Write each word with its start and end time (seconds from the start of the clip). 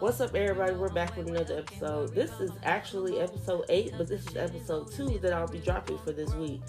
What's 0.00 0.20
up, 0.20 0.34
everybody? 0.34 0.74
We're 0.74 0.88
back 0.88 1.16
with 1.16 1.28
another 1.28 1.58
episode. 1.58 2.14
This 2.14 2.30
is 2.40 2.50
actually 2.64 3.20
episode 3.20 3.64
8, 3.68 3.94
but 3.96 4.08
this 4.08 4.26
is 4.26 4.36
episode 4.36 4.90
2 4.92 5.20
that 5.20 5.32
I'll 5.32 5.46
be 5.46 5.60
dropping 5.60 5.98
for 5.98 6.12
this 6.12 6.34
week. 6.34 6.60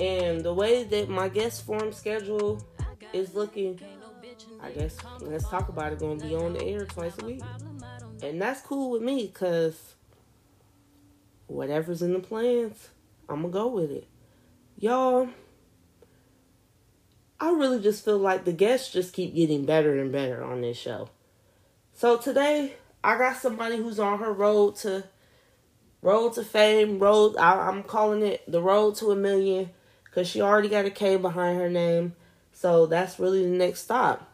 And 0.00 0.42
the 0.42 0.52
way 0.52 0.82
that 0.82 1.08
my 1.08 1.28
guest 1.28 1.64
form 1.64 1.92
schedule 1.92 2.60
is 3.12 3.34
looking, 3.34 3.80
I 4.60 4.72
guess 4.72 4.96
let's 5.20 5.48
talk 5.48 5.68
about 5.68 5.92
it. 5.92 6.00
Going 6.00 6.18
to 6.18 6.26
be 6.26 6.34
on 6.34 6.54
the 6.54 6.64
air 6.64 6.84
twice 6.84 7.14
a 7.20 7.24
week, 7.24 7.42
and 8.22 8.42
that's 8.42 8.60
cool 8.62 8.90
with 8.90 9.02
me 9.02 9.26
because 9.26 9.94
whatever's 11.46 12.02
in 12.02 12.12
the 12.12 12.20
plans, 12.20 12.88
I'm 13.28 13.42
gonna 13.42 13.52
go 13.52 13.68
with 13.68 13.90
it. 13.92 14.08
Y'all, 14.78 15.28
I 17.38 17.50
really 17.50 17.80
just 17.80 18.04
feel 18.04 18.18
like 18.18 18.44
the 18.44 18.52
guests 18.52 18.92
just 18.92 19.12
keep 19.14 19.34
getting 19.34 19.64
better 19.64 19.98
and 19.98 20.10
better 20.10 20.42
on 20.42 20.62
this 20.62 20.76
show. 20.76 21.08
So 21.96 22.18
today, 22.18 22.74
I 23.02 23.16
got 23.16 23.38
somebody 23.38 23.78
who's 23.78 23.98
on 23.98 24.18
her 24.18 24.30
road 24.30 24.76
to 24.76 25.04
road 26.02 26.34
to 26.34 26.44
fame. 26.44 26.98
Road, 26.98 27.38
I, 27.38 27.70
I'm 27.70 27.82
calling 27.82 28.20
it 28.20 28.42
the 28.46 28.60
road 28.60 28.96
to 28.96 29.12
a 29.12 29.16
million 29.16 29.70
because 30.04 30.28
she 30.28 30.42
already 30.42 30.68
got 30.68 30.84
a 30.84 30.90
K 30.90 31.16
behind 31.16 31.58
her 31.58 31.70
name. 31.70 32.14
So 32.52 32.84
that's 32.84 33.18
really 33.18 33.44
the 33.44 33.56
next 33.56 33.80
stop. 33.80 34.30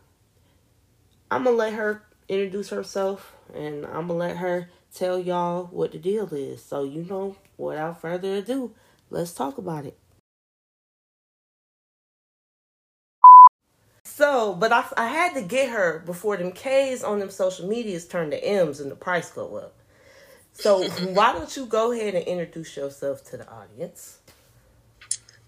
I'm 1.30 1.44
gonna 1.44 1.54
let 1.54 1.74
her 1.74 2.02
introduce 2.28 2.70
herself, 2.70 3.32
and 3.54 3.86
I'm 3.86 4.08
gonna 4.08 4.14
let 4.14 4.38
her 4.38 4.68
tell 4.92 5.20
y'all 5.20 5.66
what 5.66 5.92
the 5.92 5.98
deal 5.98 6.34
is. 6.34 6.64
So 6.64 6.82
you 6.82 7.04
know, 7.04 7.36
without 7.56 8.00
further 8.00 8.38
ado, 8.38 8.74
let's 9.08 9.32
talk 9.32 9.56
about 9.56 9.86
it. 9.86 9.96
So, 14.14 14.52
but 14.52 14.72
I, 14.72 14.84
I 14.98 15.06
had 15.06 15.32
to 15.34 15.40
get 15.40 15.70
her 15.70 16.02
before 16.04 16.36
them 16.36 16.52
K's 16.52 17.02
on 17.02 17.20
them 17.20 17.30
social 17.30 17.66
medias 17.66 18.06
turn 18.06 18.30
to 18.30 18.36
M's 18.46 18.78
and 18.78 18.90
the 18.90 18.94
price 18.94 19.30
go 19.30 19.56
up. 19.56 19.72
So 20.52 20.86
why 21.14 21.32
don't 21.32 21.56
you 21.56 21.64
go 21.64 21.92
ahead 21.92 22.14
and 22.14 22.22
introduce 22.26 22.76
yourself 22.76 23.24
to 23.30 23.38
the 23.38 23.48
audience? 23.50 24.18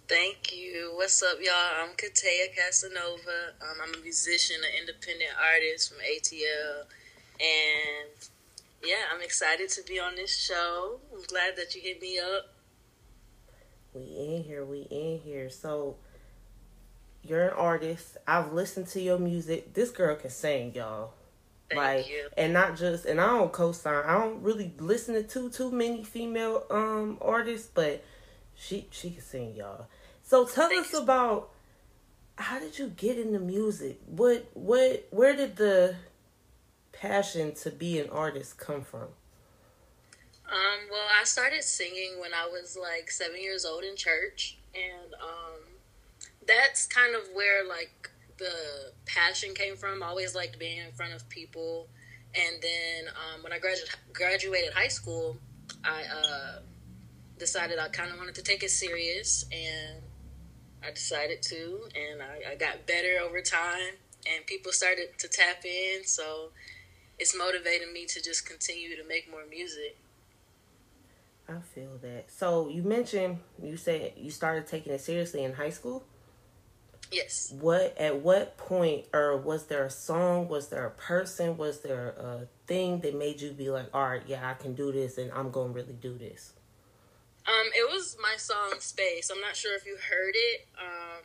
Thank 0.09 0.57
you. 0.57 0.93
What's 0.95 1.23
up, 1.23 1.37
y'all? 1.43 1.83
I'm 1.83 1.91
Kataya 1.91 2.57
Casanova. 2.57 3.53
Um, 3.61 3.77
I'm 3.83 4.01
a 4.01 4.03
musician, 4.03 4.57
an 4.63 4.81
independent 4.81 5.33
artist 5.39 5.93
from 5.93 5.99
ATL, 5.99 6.85
and 7.41 8.29
yeah, 8.83 9.05
I'm 9.15 9.21
excited 9.21 9.69
to 9.69 9.83
be 9.83 10.01
on 10.01 10.17
this 10.17 10.35
show. 10.35 11.01
I'm 11.15 11.23
glad 11.25 11.57
that 11.57 11.75
you 11.75 11.83
hit 11.83 12.01
me 12.01 12.19
up. 12.19 12.55
We 13.93 14.05
in 14.05 14.43
here. 14.43 14.65
We 14.65 14.87
in 14.91 15.21
here. 15.23 15.51
So 15.51 15.97
you're 17.27 17.49
an 17.49 17.55
artist. 17.55 18.17
I've 18.27 18.53
listened 18.53 18.89
to 18.89 19.01
your 19.01 19.19
music. 19.19 19.75
This 19.75 19.91
girl 19.91 20.17
can 20.17 20.31
sing, 20.31 20.75
y'all. 20.75 21.13
Thank 21.71 21.81
like 21.81 22.09
you. 22.11 22.29
and 22.37 22.53
not 22.53 22.77
just 22.77 23.07
and 23.07 23.21
I 23.21 23.27
don't 23.27 23.53
co-sign. 23.53 24.05
I 24.05 24.19
don't 24.19 24.43
really 24.43 24.73
listen 24.79 25.15
to 25.15 25.23
too 25.23 25.49
too 25.49 25.71
many 25.71 26.05
female 26.05 26.65
um 26.71 27.19
artists, 27.21 27.71
but 27.73 28.05
she 28.55 28.87
she 28.91 29.11
can 29.11 29.23
sing, 29.23 29.55
y'all. 29.55 29.87
So 30.23 30.45
tell 30.45 30.69
Thanks. 30.69 30.93
us 30.93 31.01
about 31.03 31.51
how 32.37 32.59
did 32.59 32.79
you 32.79 32.89
get 32.89 33.19
into 33.19 33.39
music? 33.39 33.99
What 34.07 34.47
what 34.55 35.07
where 35.11 35.35
did 35.35 35.57
the 35.57 35.97
passion 36.93 37.55
to 37.55 37.71
be 37.71 37.99
an 37.99 38.11
artist 38.11 38.59
come 38.59 38.83
from? 38.83 39.09
Um, 40.47 40.81
well, 40.91 41.07
I 41.21 41.25
started 41.25 41.65
singing 41.65 42.21
when 42.21 42.33
I 42.35 42.47
was 42.47 42.77
like 42.81 43.11
seven 43.11 43.43
years 43.43 43.65
old 43.65 43.83
in 43.83 43.97
church, 43.97 44.59
and 44.75 45.15
um, 45.15 45.61
that's 46.47 46.87
kind 46.87 47.15
of 47.15 47.23
where 47.35 47.67
like 47.67 48.11
the 48.39 48.93
passion 49.07 49.55
came 49.55 49.77
from. 49.77 50.03
I 50.03 50.07
always 50.07 50.35
liked 50.35 50.59
being 50.59 50.79
in 50.79 50.93
front 50.93 51.13
of 51.15 51.29
people, 51.29 51.89
and 52.35 52.63
then 52.63 53.13
um, 53.15 53.43
when 53.43 53.53
I 53.53 53.59
graduated 53.59 53.95
graduated 54.13 54.73
high 54.73 54.89
school, 54.89 55.37
I 55.85 56.03
uh, 56.03 56.59
decided 57.39 57.79
I 57.79 57.89
kind 57.89 58.11
of 58.11 58.19
wanted 58.19 58.35
to 58.37 58.43
take 58.43 58.63
it 58.63 58.71
serious, 58.71 59.45
and 59.53 60.03
I 60.87 60.91
decided 60.91 61.43
to, 61.43 61.81
and 61.95 62.23
I, 62.23 62.53
I 62.53 62.55
got 62.57 62.87
better 62.87 63.19
over 63.23 63.41
time, 63.41 63.95
and 64.27 64.45
people 64.47 64.73
started 64.73 65.19
to 65.19 65.29
tap 65.29 65.65
in, 65.65 66.05
so 66.05 66.51
it's 67.19 67.37
motivating 67.37 67.93
me 67.93 68.07
to 68.07 68.23
just 68.23 68.47
continue 68.47 68.97
to 68.97 69.07
make 69.07 69.31
more 69.31 69.45
music. 69.49 69.97
I 71.49 71.61
feel 71.75 71.99
that. 72.03 72.31
So 72.31 72.69
you 72.69 72.83
mentioned 72.83 73.39
you 73.63 73.77
said 73.77 74.15
you 74.17 74.31
started 74.31 74.67
taking 74.67 74.93
it 74.93 75.01
seriously 75.01 75.45
in 75.45 75.53
high 75.53 75.71
school. 75.71 76.05
Yes. 77.15 77.55
What 77.61 77.97
at 77.97 78.21
what 78.23 78.57
point 78.57 79.07
or 79.13 79.37
was 79.37 79.67
there 79.67 79.85
a 79.85 79.91
song? 79.91 80.49
Was 80.49 80.69
there 80.69 80.85
a 80.85 80.91
person? 80.91 81.57
Was 81.57 81.81
there 81.81 82.09
a 82.09 82.49
thing 82.67 83.01
that 83.01 83.15
made 83.17 83.41
you 83.41 83.53
be 83.53 83.71
like, 83.71 83.87
all 83.95 84.03
right, 84.03 84.23
yeah, 84.27 84.51
I 84.51 84.55
can 84.55 84.75
do 84.75 84.91
this, 84.91 85.17
and 85.17 85.31
I'm 85.33 85.53
gonna 85.53 85.73
really 85.73 85.93
do 85.93 86.19
this? 86.19 86.55
Um, 87.47 87.71
it 87.77 87.89
was 87.89 88.17
my 88.21 88.37
song 88.37 88.75
Space. 88.81 89.31
I'm 89.31 89.41
not 89.41 89.55
sure 89.55 89.77
if 89.77 89.87
you 89.87 89.97
heard 89.97 90.35
it. 90.35 90.67
Um, 90.77 91.23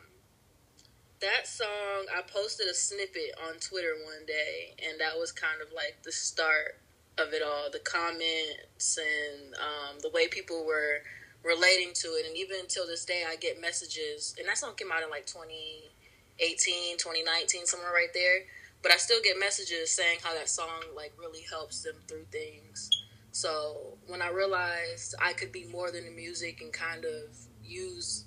that 1.22 1.48
song, 1.48 2.06
I 2.16 2.22
posted 2.22 2.68
a 2.68 2.74
snippet 2.76 3.34
on 3.48 3.56
Twitter 3.60 3.96
one 4.06 4.26
day, 4.28 4.76
and 4.88 5.00
that 5.02 5.18
was 5.18 5.32
kind 5.32 5.60
of 5.60 5.74
like 5.74 6.04
the 6.04 6.12
start 6.12 6.78
of 7.18 7.34
it 7.34 7.42
all. 7.42 7.72
The 7.72 7.80
comments 7.80 9.00
and 9.00 9.56
um, 9.56 10.00
the 10.02 10.12
way 10.12 10.28
people 10.28 10.66
were 10.66 11.02
relating 11.44 11.94
to 11.94 12.08
it. 12.10 12.26
And 12.28 12.38
even 12.38 12.58
until 12.60 12.88
this 12.88 13.06
day, 13.06 13.24
I 13.28 13.36
get 13.36 13.60
messages, 13.60 14.36
and 14.38 14.48
that 14.48 14.58
song 14.58 14.76
came 14.76 14.92
out 14.92 15.04
in 15.04 15.10
like 15.10 15.26
2018, 15.26 16.98
2019, 16.98 17.66
somewhere 17.66 17.92
right 17.94 18.14
there. 18.14 18.46
But 18.82 18.92
I 18.92 18.98
still 18.98 19.22
get 19.22 19.38
messages 19.40 19.92
saying 19.92 20.20
how 20.24 20.34
that 20.34 20.50
song 20.50 20.84
like 20.96 21.14
really 21.20 21.44
helps 21.50 21.84
them 21.84 21.96
through 22.08 22.26
things. 22.32 22.90
So 23.32 23.98
when 24.08 24.22
I 24.22 24.30
realized 24.30 25.16
I 25.22 25.34
could 25.34 25.52
be 25.52 25.66
more 25.66 25.92
than 25.92 26.06
the 26.06 26.12
music 26.12 26.62
and 26.62 26.72
kind 26.74 27.06
of 27.06 27.36
use 27.64 28.26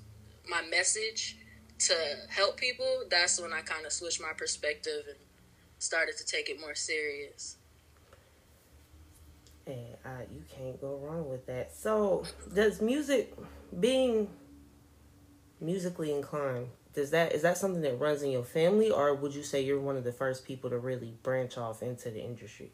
my 0.49 0.63
message 0.63 1.39
to 1.81 1.95
help 2.29 2.57
people, 2.57 3.05
that's 3.11 3.41
when 3.41 3.53
I 3.53 3.63
kind 3.63 3.87
of 3.87 3.93
switched 3.93 4.21
my 4.21 4.33
perspective 4.37 5.05
and 5.09 5.19
started 5.79 6.17
to 6.19 6.25
take 6.25 6.49
it 6.49 6.61
more 6.61 6.75
serious. 6.75 7.57
And 9.67 9.97
uh, 10.05 10.23
you 10.33 10.45
can't 10.63 10.81
go 10.81 10.97
wrong 11.03 11.29
with 11.29 11.47
that. 11.47 11.75
So, 11.75 12.25
does 12.55 12.81
music, 12.81 13.35
being 13.79 14.29
musically 15.61 16.13
inclined, 16.13 16.69
does 16.95 17.11
that 17.11 17.33
is 17.33 17.43
that 17.43 17.57
something 17.57 17.83
that 17.83 17.99
runs 17.99 18.23
in 18.23 18.31
your 18.31 18.45
family, 18.45 18.91
or 18.91 19.15
would 19.15 19.35
you 19.35 19.43
say 19.43 19.63
you're 19.63 19.81
one 19.81 19.97
of 19.97 20.05
the 20.05 20.13
first 20.13 20.45
people 20.45 20.71
to 20.71 20.79
really 20.79 21.15
branch 21.23 21.57
off 21.57 21.83
into 21.83 22.11
the 22.11 22.23
industry? 22.23 22.71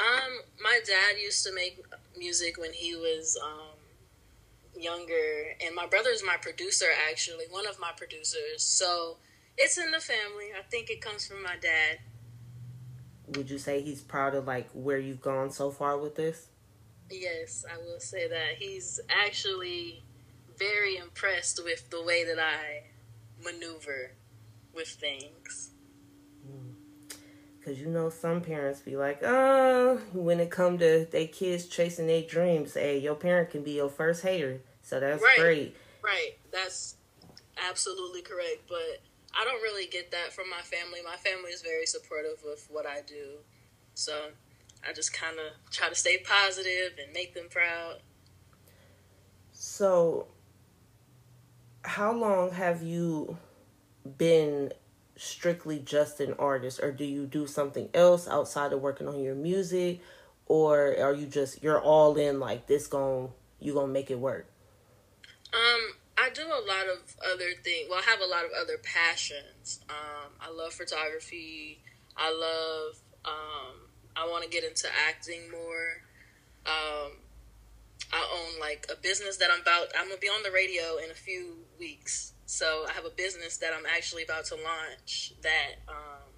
Um, 0.00 0.40
my 0.60 0.80
dad 0.84 1.20
used 1.22 1.46
to 1.46 1.54
make 1.54 1.84
music 2.18 2.58
when 2.58 2.72
he 2.72 2.96
was 2.96 3.38
um, 3.42 4.80
younger, 4.80 5.54
and 5.64 5.74
my 5.74 5.86
brother's 5.86 6.24
my 6.26 6.36
producer, 6.36 6.86
actually, 7.08 7.44
one 7.50 7.66
of 7.66 7.78
my 7.78 7.92
producers. 7.96 8.62
So 8.62 9.18
it's 9.56 9.78
in 9.78 9.92
the 9.92 10.00
family. 10.00 10.46
I 10.58 10.62
think 10.68 10.90
it 10.90 11.00
comes 11.00 11.26
from 11.26 11.42
my 11.44 11.54
dad. 11.60 12.00
Would 13.36 13.48
you 13.48 13.58
say 13.58 13.80
he's 13.80 14.02
proud 14.02 14.34
of 14.34 14.46
like 14.46 14.68
where 14.72 14.98
you've 14.98 15.22
gone 15.22 15.50
so 15.50 15.70
far 15.70 15.96
with 15.96 16.16
this? 16.16 16.48
Yes, 17.20 17.64
I 17.72 17.78
will 17.78 18.00
say 18.00 18.28
that. 18.28 18.56
He's 18.58 19.00
actually 19.08 20.02
very 20.58 20.96
impressed 20.96 21.62
with 21.62 21.88
the 21.90 22.02
way 22.02 22.24
that 22.24 22.38
I 22.38 22.84
maneuver 23.42 24.12
with 24.74 24.88
things. 24.88 25.70
Hmm. 26.44 26.70
Cause 27.64 27.78
you 27.78 27.86
know 27.86 28.10
some 28.10 28.42
parents 28.42 28.80
be 28.80 28.96
like, 28.96 29.22
oh, 29.22 30.00
when 30.12 30.40
it 30.40 30.50
come 30.50 30.76
to 30.78 31.06
their 31.10 31.28
kids 31.28 31.66
chasing 31.66 32.06
their 32.06 32.22
dreams, 32.22 32.74
hey, 32.74 32.98
your 32.98 33.14
parent 33.14 33.50
can 33.50 33.62
be 33.62 33.72
your 33.72 33.88
first 33.88 34.22
hater. 34.22 34.60
So 34.82 35.00
that's 35.00 35.22
Right. 35.22 35.36
great. 35.36 35.76
Right, 36.02 36.32
that's 36.52 36.96
absolutely 37.56 38.20
correct. 38.22 38.64
But 38.68 39.00
I 39.34 39.44
don't 39.44 39.62
really 39.62 39.86
get 39.86 40.10
that 40.10 40.32
from 40.32 40.50
my 40.50 40.60
family. 40.60 41.00
My 41.02 41.16
family 41.16 41.52
is 41.52 41.62
very 41.62 41.86
supportive 41.86 42.42
of 42.44 42.60
what 42.68 42.86
I 42.86 43.00
do. 43.00 43.38
So 43.94 44.30
I 44.88 44.92
just 44.92 45.12
kind 45.12 45.36
of 45.38 45.70
try 45.70 45.88
to 45.88 45.94
stay 45.94 46.18
positive 46.18 46.98
and 47.02 47.12
make 47.12 47.34
them 47.34 47.46
proud. 47.50 48.00
So, 49.52 50.28
how 51.82 52.12
long 52.12 52.52
have 52.52 52.82
you 52.82 53.38
been 54.18 54.72
strictly 55.16 55.78
just 55.78 56.20
an 56.20 56.34
artist, 56.38 56.80
or 56.82 56.92
do 56.92 57.04
you 57.04 57.26
do 57.26 57.46
something 57.46 57.88
else 57.94 58.28
outside 58.28 58.72
of 58.72 58.80
working 58.80 59.08
on 59.08 59.20
your 59.20 59.34
music, 59.34 60.00
or 60.46 60.96
are 60.98 61.14
you 61.14 61.26
just 61.26 61.62
you're 61.62 61.80
all 61.80 62.16
in 62.16 62.40
like 62.40 62.66
this? 62.66 62.86
Going 62.86 63.30
you 63.60 63.74
gonna 63.74 63.92
make 63.92 64.10
it 64.10 64.18
work? 64.18 64.46
Um, 65.52 65.94
I 66.18 66.30
do 66.30 66.42
a 66.42 66.62
lot 66.66 66.86
of 66.92 67.16
other 67.32 67.52
things. 67.62 67.88
Well, 67.88 68.00
I 68.00 68.10
have 68.10 68.20
a 68.20 68.26
lot 68.26 68.44
of 68.44 68.50
other 68.60 68.78
passions. 68.82 69.80
Um, 69.88 70.32
I 70.40 70.50
love 70.50 70.72
photography. 70.72 71.80
I 72.16 72.32
love. 72.32 73.00
Um, 73.24 73.83
I 74.16 74.28
want 74.28 74.44
to 74.44 74.50
get 74.50 74.64
into 74.64 74.88
acting 75.08 75.50
more. 75.50 76.02
Um, 76.66 77.12
I 78.12 78.26
own 78.32 78.60
like 78.60 78.86
a 78.92 78.96
business 78.96 79.36
that 79.38 79.50
I'm 79.52 79.62
about. 79.62 79.88
I'm 79.98 80.08
gonna 80.08 80.20
be 80.20 80.28
on 80.28 80.42
the 80.42 80.50
radio 80.52 80.98
in 81.04 81.10
a 81.10 81.14
few 81.14 81.66
weeks. 81.78 82.32
So 82.46 82.86
I 82.88 82.92
have 82.92 83.04
a 83.06 83.10
business 83.10 83.56
that 83.58 83.72
I'm 83.76 83.86
actually 83.86 84.24
about 84.24 84.44
to 84.46 84.56
launch 84.56 85.34
that 85.42 85.76
um, 85.88 86.30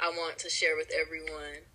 I 0.00 0.10
want 0.10 0.38
to 0.40 0.50
share 0.50 0.76
with 0.76 0.90
everyone. 0.92 1.66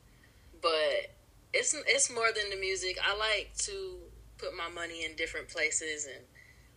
but 0.62 1.16
it's 1.54 1.74
it's 1.88 2.12
more 2.12 2.30
than 2.36 2.50
the 2.50 2.58
music. 2.58 2.98
I 3.04 3.16
like 3.18 3.52
to 3.60 3.98
put 4.38 4.56
my 4.56 4.70
money 4.70 5.06
in 5.06 5.16
different 5.16 5.50
places 5.50 6.06
and 6.06 6.26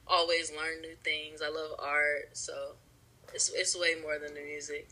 always 0.07 0.53
learn 0.53 0.81
new 0.83 0.97
things. 1.05 1.43
I 1.43 1.49
love 1.51 1.73
art, 1.79 2.31
so 2.37 2.77
it's 3.35 3.51
it's 3.55 3.77
way 3.79 3.97
more 4.03 4.19
than 4.19 4.35
the 4.35 4.43
music. 4.43 4.89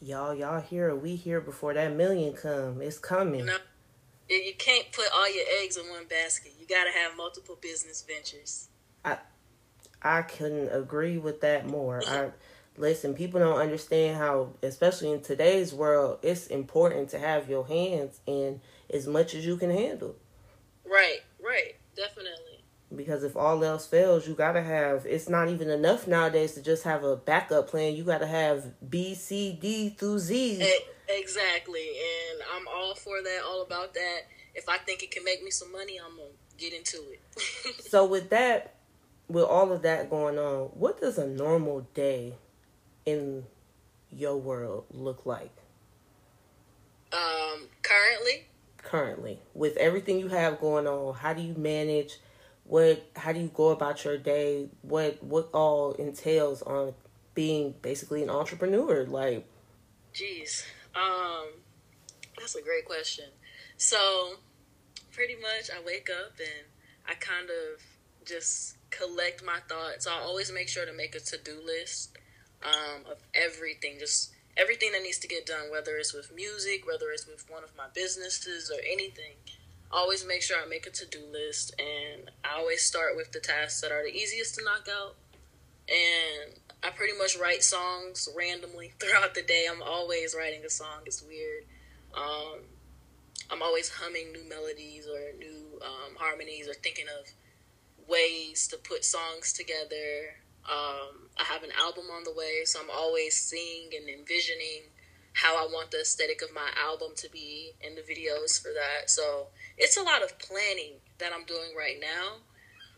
Y'all, 0.00 0.34
y'all 0.34 0.60
here, 0.60 0.94
we 0.94 1.16
here 1.16 1.40
before 1.40 1.74
that 1.74 1.94
million 1.94 2.34
come. 2.34 2.82
It's 2.82 2.98
coming. 2.98 3.46
No, 3.46 3.56
you 4.28 4.52
can't 4.58 4.90
put 4.92 5.06
all 5.14 5.34
your 5.34 5.44
eggs 5.62 5.76
in 5.76 5.88
one 5.90 6.06
basket. 6.06 6.52
You 6.60 6.66
got 6.66 6.84
to 6.84 6.90
have 6.90 7.16
multiple 7.16 7.58
business 7.60 8.04
ventures. 8.06 8.68
I 9.04 9.18
I 10.02 10.22
couldn't 10.22 10.68
agree 10.68 11.16
with 11.18 11.40
that 11.40 11.66
more. 11.66 12.02
I 12.06 12.30
listen, 12.76 13.14
people 13.14 13.40
don't 13.40 13.58
understand 13.58 14.18
how, 14.18 14.50
especially 14.62 15.12
in 15.12 15.22
today's 15.22 15.72
world, 15.72 16.18
it's 16.22 16.46
important 16.48 17.08
to 17.10 17.18
have 17.18 17.48
your 17.48 17.66
hands 17.66 18.20
in 18.26 18.60
as 18.92 19.06
much 19.06 19.34
as 19.34 19.46
you 19.46 19.56
can 19.56 19.70
handle. 19.70 20.16
Right, 20.84 21.20
right, 21.42 21.76
definitely. 21.96 22.53
Because 22.96 23.24
if 23.24 23.36
all 23.36 23.64
else 23.64 23.86
fails, 23.86 24.26
you 24.26 24.34
gotta 24.34 24.62
have. 24.62 25.06
It's 25.06 25.28
not 25.28 25.48
even 25.48 25.70
enough 25.70 26.06
nowadays 26.06 26.52
to 26.52 26.62
just 26.62 26.84
have 26.84 27.04
a 27.04 27.16
backup 27.16 27.68
plan. 27.68 27.94
You 27.94 28.04
gotta 28.04 28.26
have 28.26 28.72
B, 28.88 29.14
C, 29.14 29.56
D 29.60 29.90
through 29.90 30.18
Z. 30.18 30.62
Exactly, 31.08 31.80
and 31.80 32.42
I'm 32.54 32.66
all 32.66 32.94
for 32.94 33.22
that, 33.22 33.42
all 33.46 33.62
about 33.62 33.94
that. 33.94 34.20
If 34.54 34.68
I 34.68 34.78
think 34.78 35.02
it 35.02 35.10
can 35.10 35.24
make 35.24 35.42
me 35.42 35.50
some 35.50 35.70
money, 35.70 35.98
I'm 36.02 36.16
gonna 36.16 36.30
get 36.56 36.72
into 36.72 37.02
it. 37.10 37.20
so 37.80 38.06
with 38.06 38.30
that, 38.30 38.74
with 39.28 39.44
all 39.44 39.72
of 39.72 39.82
that 39.82 40.08
going 40.08 40.38
on, 40.38 40.68
what 40.68 41.00
does 41.00 41.18
a 41.18 41.26
normal 41.26 41.86
day 41.94 42.34
in 43.04 43.44
your 44.10 44.36
world 44.36 44.86
look 44.90 45.26
like? 45.26 45.52
Um, 47.12 47.68
currently. 47.82 48.46
Currently, 48.78 49.40
with 49.54 49.76
everything 49.76 50.18
you 50.18 50.28
have 50.28 50.60
going 50.60 50.86
on, 50.86 51.14
how 51.14 51.32
do 51.32 51.42
you 51.42 51.54
manage? 51.54 52.18
What? 52.64 53.06
How 53.16 53.32
do 53.32 53.40
you 53.40 53.50
go 53.52 53.70
about 53.70 54.04
your 54.04 54.18
day? 54.18 54.68
What? 54.82 55.22
What 55.22 55.50
all 55.52 55.92
entails 55.92 56.62
on 56.62 56.94
being 57.34 57.74
basically 57.82 58.22
an 58.22 58.30
entrepreneur? 58.30 59.04
Like, 59.04 59.46
jeez, 60.14 60.64
um, 60.94 61.48
that's 62.38 62.54
a 62.54 62.62
great 62.62 62.84
question. 62.84 63.26
So, 63.76 64.34
pretty 65.12 65.34
much, 65.34 65.70
I 65.70 65.84
wake 65.84 66.08
up 66.10 66.32
and 66.38 66.66
I 67.06 67.14
kind 67.14 67.48
of 67.50 67.82
just 68.26 68.76
collect 68.90 69.44
my 69.44 69.58
thoughts. 69.68 70.06
I 70.06 70.20
always 70.20 70.50
make 70.52 70.68
sure 70.68 70.86
to 70.86 70.92
make 70.92 71.14
a 71.14 71.20
to 71.20 71.38
do 71.38 71.60
list 71.64 72.16
um, 72.62 73.02
of 73.10 73.18
everything, 73.34 73.96
just 73.98 74.32
everything 74.56 74.92
that 74.92 75.02
needs 75.02 75.18
to 75.18 75.28
get 75.28 75.46
done, 75.46 75.70
whether 75.70 75.96
it's 75.96 76.14
with 76.14 76.34
music, 76.34 76.86
whether 76.86 77.10
it's 77.10 77.26
with 77.26 77.44
one 77.50 77.64
of 77.64 77.70
my 77.76 77.86
businesses 77.94 78.70
or 78.70 78.80
anything. 78.80 79.36
Always 79.90 80.26
make 80.26 80.42
sure 80.42 80.56
I 80.60 80.68
make 80.68 80.86
a 80.86 80.90
to 80.90 81.06
do 81.06 81.20
list, 81.32 81.74
and 81.78 82.30
I 82.44 82.58
always 82.58 82.82
start 82.82 83.16
with 83.16 83.32
the 83.32 83.40
tasks 83.40 83.80
that 83.80 83.92
are 83.92 84.02
the 84.02 84.14
easiest 84.14 84.56
to 84.56 84.64
knock 84.64 84.88
out. 84.88 85.16
And 85.88 86.58
I 86.82 86.90
pretty 86.90 87.16
much 87.16 87.36
write 87.38 87.62
songs 87.62 88.28
randomly 88.36 88.92
throughout 89.00 89.34
the 89.34 89.42
day. 89.42 89.66
I'm 89.70 89.82
always 89.82 90.34
writing 90.36 90.64
a 90.64 90.70
song. 90.70 91.02
It's 91.06 91.22
weird. 91.22 91.64
Um, 92.16 92.60
I'm 93.50 93.62
always 93.62 93.88
humming 93.88 94.32
new 94.32 94.48
melodies 94.48 95.06
or 95.06 95.36
new 95.38 95.80
um, 95.82 96.16
harmonies 96.18 96.68
or 96.68 96.74
thinking 96.74 97.06
of 97.20 97.30
ways 98.08 98.68
to 98.68 98.76
put 98.76 99.04
songs 99.04 99.52
together. 99.52 100.36
Um, 100.68 101.28
I 101.38 101.44
have 101.44 101.62
an 101.62 101.70
album 101.78 102.04
on 102.14 102.24
the 102.24 102.32
way, 102.32 102.62
so 102.64 102.80
I'm 102.80 102.90
always 102.90 103.36
seeing 103.36 103.90
and 103.94 104.08
envisioning 104.08 104.90
how 105.34 105.56
I 105.56 105.66
want 105.66 105.90
the 105.90 106.00
aesthetic 106.00 106.42
of 106.42 106.54
my 106.54 106.70
album 106.80 107.10
to 107.16 107.30
be 107.30 107.72
in 107.80 107.96
the 107.96 108.02
videos 108.02 108.60
for 108.60 108.68
that. 108.72 109.10
So 109.10 109.48
it's 109.78 109.96
a 109.96 110.02
lot 110.02 110.22
of 110.22 110.38
planning 110.38 110.94
that 111.18 111.32
I'm 111.34 111.44
doing 111.44 111.74
right 111.76 111.96
now, 112.00 112.36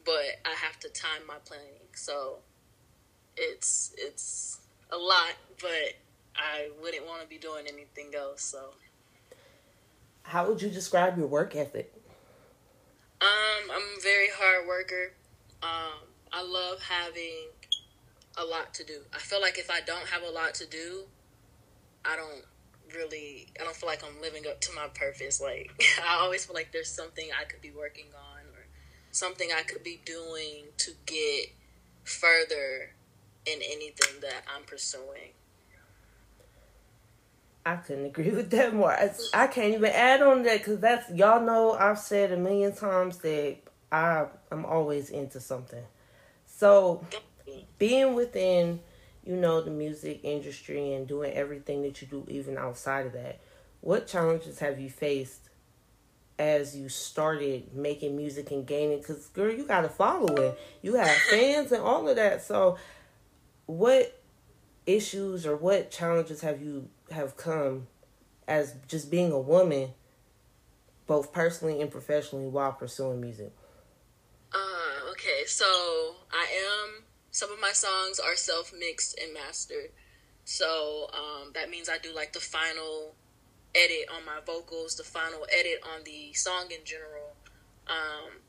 but 0.05 0.41
I 0.45 0.55
have 0.55 0.79
to 0.81 0.89
time 0.89 1.27
my 1.27 1.37
planning. 1.45 1.89
So 1.95 2.39
it's 3.37 3.95
it's 3.97 4.61
a 4.91 4.97
lot, 4.97 5.35
but 5.61 5.95
I 6.37 6.71
wouldn't 6.81 7.07
want 7.07 7.23
to 7.23 7.29
be 7.29 7.39
doing 7.39 7.67
anything 7.67 8.15
else. 8.17 8.43
So 8.43 8.75
how 10.23 10.49
would 10.49 10.61
you 10.61 10.71
describe 10.71 11.17
your 11.19 11.29
work 11.29 11.55
ethic? 11.55 11.93
Um, 13.21 13.71
I'm 13.73 13.83
a 13.99 14.03
very 14.03 14.29
hard 14.37 14.67
worker. 14.67 15.13
Um, 15.63 16.09
I 16.33 16.43
love 16.43 16.83
having 16.83 17.49
a 18.37 18.45
lot 18.45 18.75
to 18.75 18.85
do. 18.85 19.01
I 19.15 19.19
feel 19.19 19.41
like 19.41 19.59
if 19.59 19.71
I 19.71 19.81
don't 19.81 20.07
have 20.09 20.23
a 20.23 20.31
lot 20.31 20.55
to 20.57 20.67
do, 20.67 21.05
I 22.05 22.17
don't 22.17 22.45
really 22.95 23.49
I 23.61 23.65
don't 23.65 23.75
feel 23.75 23.89
like 23.89 24.03
I'm 24.05 24.21
living 24.21 24.45
up 24.49 24.61
to 24.63 24.73
my 24.75 24.89
purpose. 24.89 25.41
Like 25.41 25.71
I 26.05 26.17
always 26.21 26.45
feel 26.45 26.55
like 26.55 26.73
there's 26.73 26.91
something 26.91 27.29
I 27.39 27.45
could 27.45 27.61
be 27.61 27.71
working 27.71 28.07
on 28.15 28.47
or 28.55 28.67
something 29.11 29.51
I 29.57 29.63
could 29.63 29.83
be 29.83 30.01
doing 30.05 30.65
to 30.79 30.93
get 31.07 31.51
further 32.05 32.93
in 33.45 33.61
anything 33.63 34.21
that 34.21 34.45
I'm 34.55 34.65
pursuing. 34.65 35.33
I 37.65 37.77
couldn't 37.77 38.07
agree 38.07 38.31
with 38.31 38.51
that 38.51 38.75
more. 38.75 38.93
I, 38.93 39.11
I 39.35 39.47
can't 39.49 39.75
even 39.75 39.91
add 39.91 40.23
on 40.23 40.45
that 40.45 40.59
because 40.59 40.79
that's 40.79 41.11
y'all 41.11 41.45
know 41.45 41.73
I've 41.73 41.99
said 41.99 42.31
a 42.31 42.37
million 42.37 42.73
times 42.75 43.19
that 43.19 43.57
I 43.91 44.27
I'm 44.53 44.65
always 44.65 45.11
into 45.11 45.41
something. 45.41 45.83
So 46.47 47.05
being 47.79 48.15
within 48.15 48.81
you 49.27 49.37
know 49.37 49.61
the 49.61 49.71
music 49.71 50.21
industry 50.23 50.95
and 50.95 51.07
doing 51.07 51.33
everything 51.33 51.83
that 51.83 52.01
you 52.01 52.09
do 52.09 52.25
even 52.29 52.57
outside 52.57 53.07
of 53.07 53.13
that, 53.13 53.41
what 53.81 54.07
challenges 54.07 54.61
have 54.61 54.79
you 54.79 54.89
faced 54.89 55.51
as 56.39 56.77
you 56.77 56.89
started 56.89 57.75
making 57.75 58.17
music 58.17 58.51
and 58.53 58.67
gaining? 58.67 58.99
Because 58.99 59.27
girl, 59.29 59.53
you 59.53 59.67
got 59.67 59.83
to 59.83 59.89
follow 59.89 60.35
it. 60.37 60.59
You 60.83 60.95
have 60.95 61.11
fans 61.31 61.73
and 61.73 61.83
all 61.83 62.09
of 62.09 62.17
that. 62.17 62.43
So 62.43 62.77
what 63.67 64.23
issues 64.87 65.45
or 65.45 65.57
what 65.57 65.91
challenges 65.91 66.43
have 66.43 66.63
you 66.63 66.89
have 67.11 67.37
come 67.37 67.89
as 68.47 68.75
just 68.87 69.11
being 69.11 69.33
a 69.33 69.41
woman, 69.41 69.91
both 71.07 71.33
personally 71.33 71.81
and 71.81 71.91
professionally, 71.91 72.47
while 72.47 72.73
pursuing 72.73 73.21
music? 73.21 73.53
Uh, 74.53 75.11
okay, 75.11 75.45
so 75.47 75.65
I 76.31 76.47
am. 76.65 77.03
Some 77.37 77.53
of 77.53 77.61
my 77.61 77.73
songs 77.73 78.19
are 78.19 78.35
self 78.35 78.73
mixed 78.73 79.19
and 79.23 79.35
mastered, 79.35 79.91
so 80.47 81.11
um, 81.13 81.51
that 81.53 81.69
means 81.69 81.87
I 81.87 81.99
do 81.99 82.15
like 82.15 82.33
the 82.33 82.41
final 82.41 83.15
edit 83.75 84.09
on 84.11 84.25
my 84.25 84.41
vocals, 84.47 84.97
the 84.97 85.05
final 85.05 85.47
edit 85.53 85.83
on 85.85 86.05
the 86.07 86.33
song 86.33 86.69
in 86.71 86.83
general. 86.87 87.37
Um, 87.89 88.41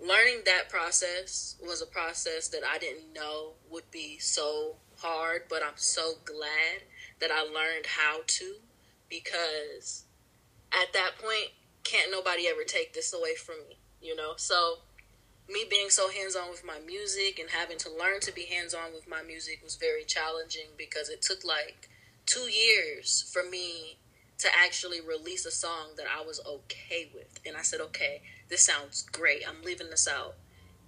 learning 0.00 0.40
that 0.46 0.68
process 0.68 1.54
was 1.64 1.82
a 1.82 1.86
process 1.86 2.48
that 2.48 2.62
I 2.68 2.78
didn't 2.78 3.12
know 3.14 3.52
would 3.70 3.88
be 3.92 4.18
so 4.18 4.74
hard, 4.98 5.42
but 5.48 5.62
I'm 5.62 5.76
so 5.76 6.14
glad 6.24 6.82
that 7.20 7.30
I 7.30 7.42
learned 7.42 7.86
how 7.96 8.22
to 8.26 8.56
because 9.08 10.02
at 10.72 10.92
that 10.94 11.12
point, 11.22 11.50
can't 11.84 12.10
nobody 12.10 12.48
ever 12.48 12.64
take 12.64 12.92
this 12.92 13.14
away 13.14 13.36
from 13.36 13.58
me, 13.68 13.78
you 14.00 14.16
know? 14.16 14.32
So, 14.34 14.78
me 15.52 15.64
being 15.68 15.90
so 15.90 16.10
hands 16.10 16.36
on 16.36 16.50
with 16.50 16.64
my 16.64 16.78
music 16.86 17.38
and 17.38 17.50
having 17.50 17.78
to 17.78 17.90
learn 17.90 18.20
to 18.20 18.32
be 18.32 18.46
hands 18.46 18.74
on 18.74 18.92
with 18.92 19.08
my 19.08 19.22
music 19.22 19.60
was 19.62 19.76
very 19.76 20.04
challenging 20.04 20.68
because 20.76 21.08
it 21.08 21.22
took 21.22 21.44
like 21.44 21.88
two 22.26 22.50
years 22.50 23.28
for 23.32 23.48
me 23.48 23.98
to 24.38 24.48
actually 24.58 25.00
release 25.00 25.46
a 25.46 25.50
song 25.50 25.90
that 25.96 26.06
I 26.06 26.24
was 26.24 26.40
okay 26.46 27.10
with. 27.14 27.38
And 27.46 27.56
I 27.56 27.62
said, 27.62 27.80
okay, 27.80 28.22
this 28.48 28.64
sounds 28.64 29.02
great. 29.02 29.42
I'm 29.48 29.62
leaving 29.62 29.90
this 29.90 30.08
out. 30.08 30.34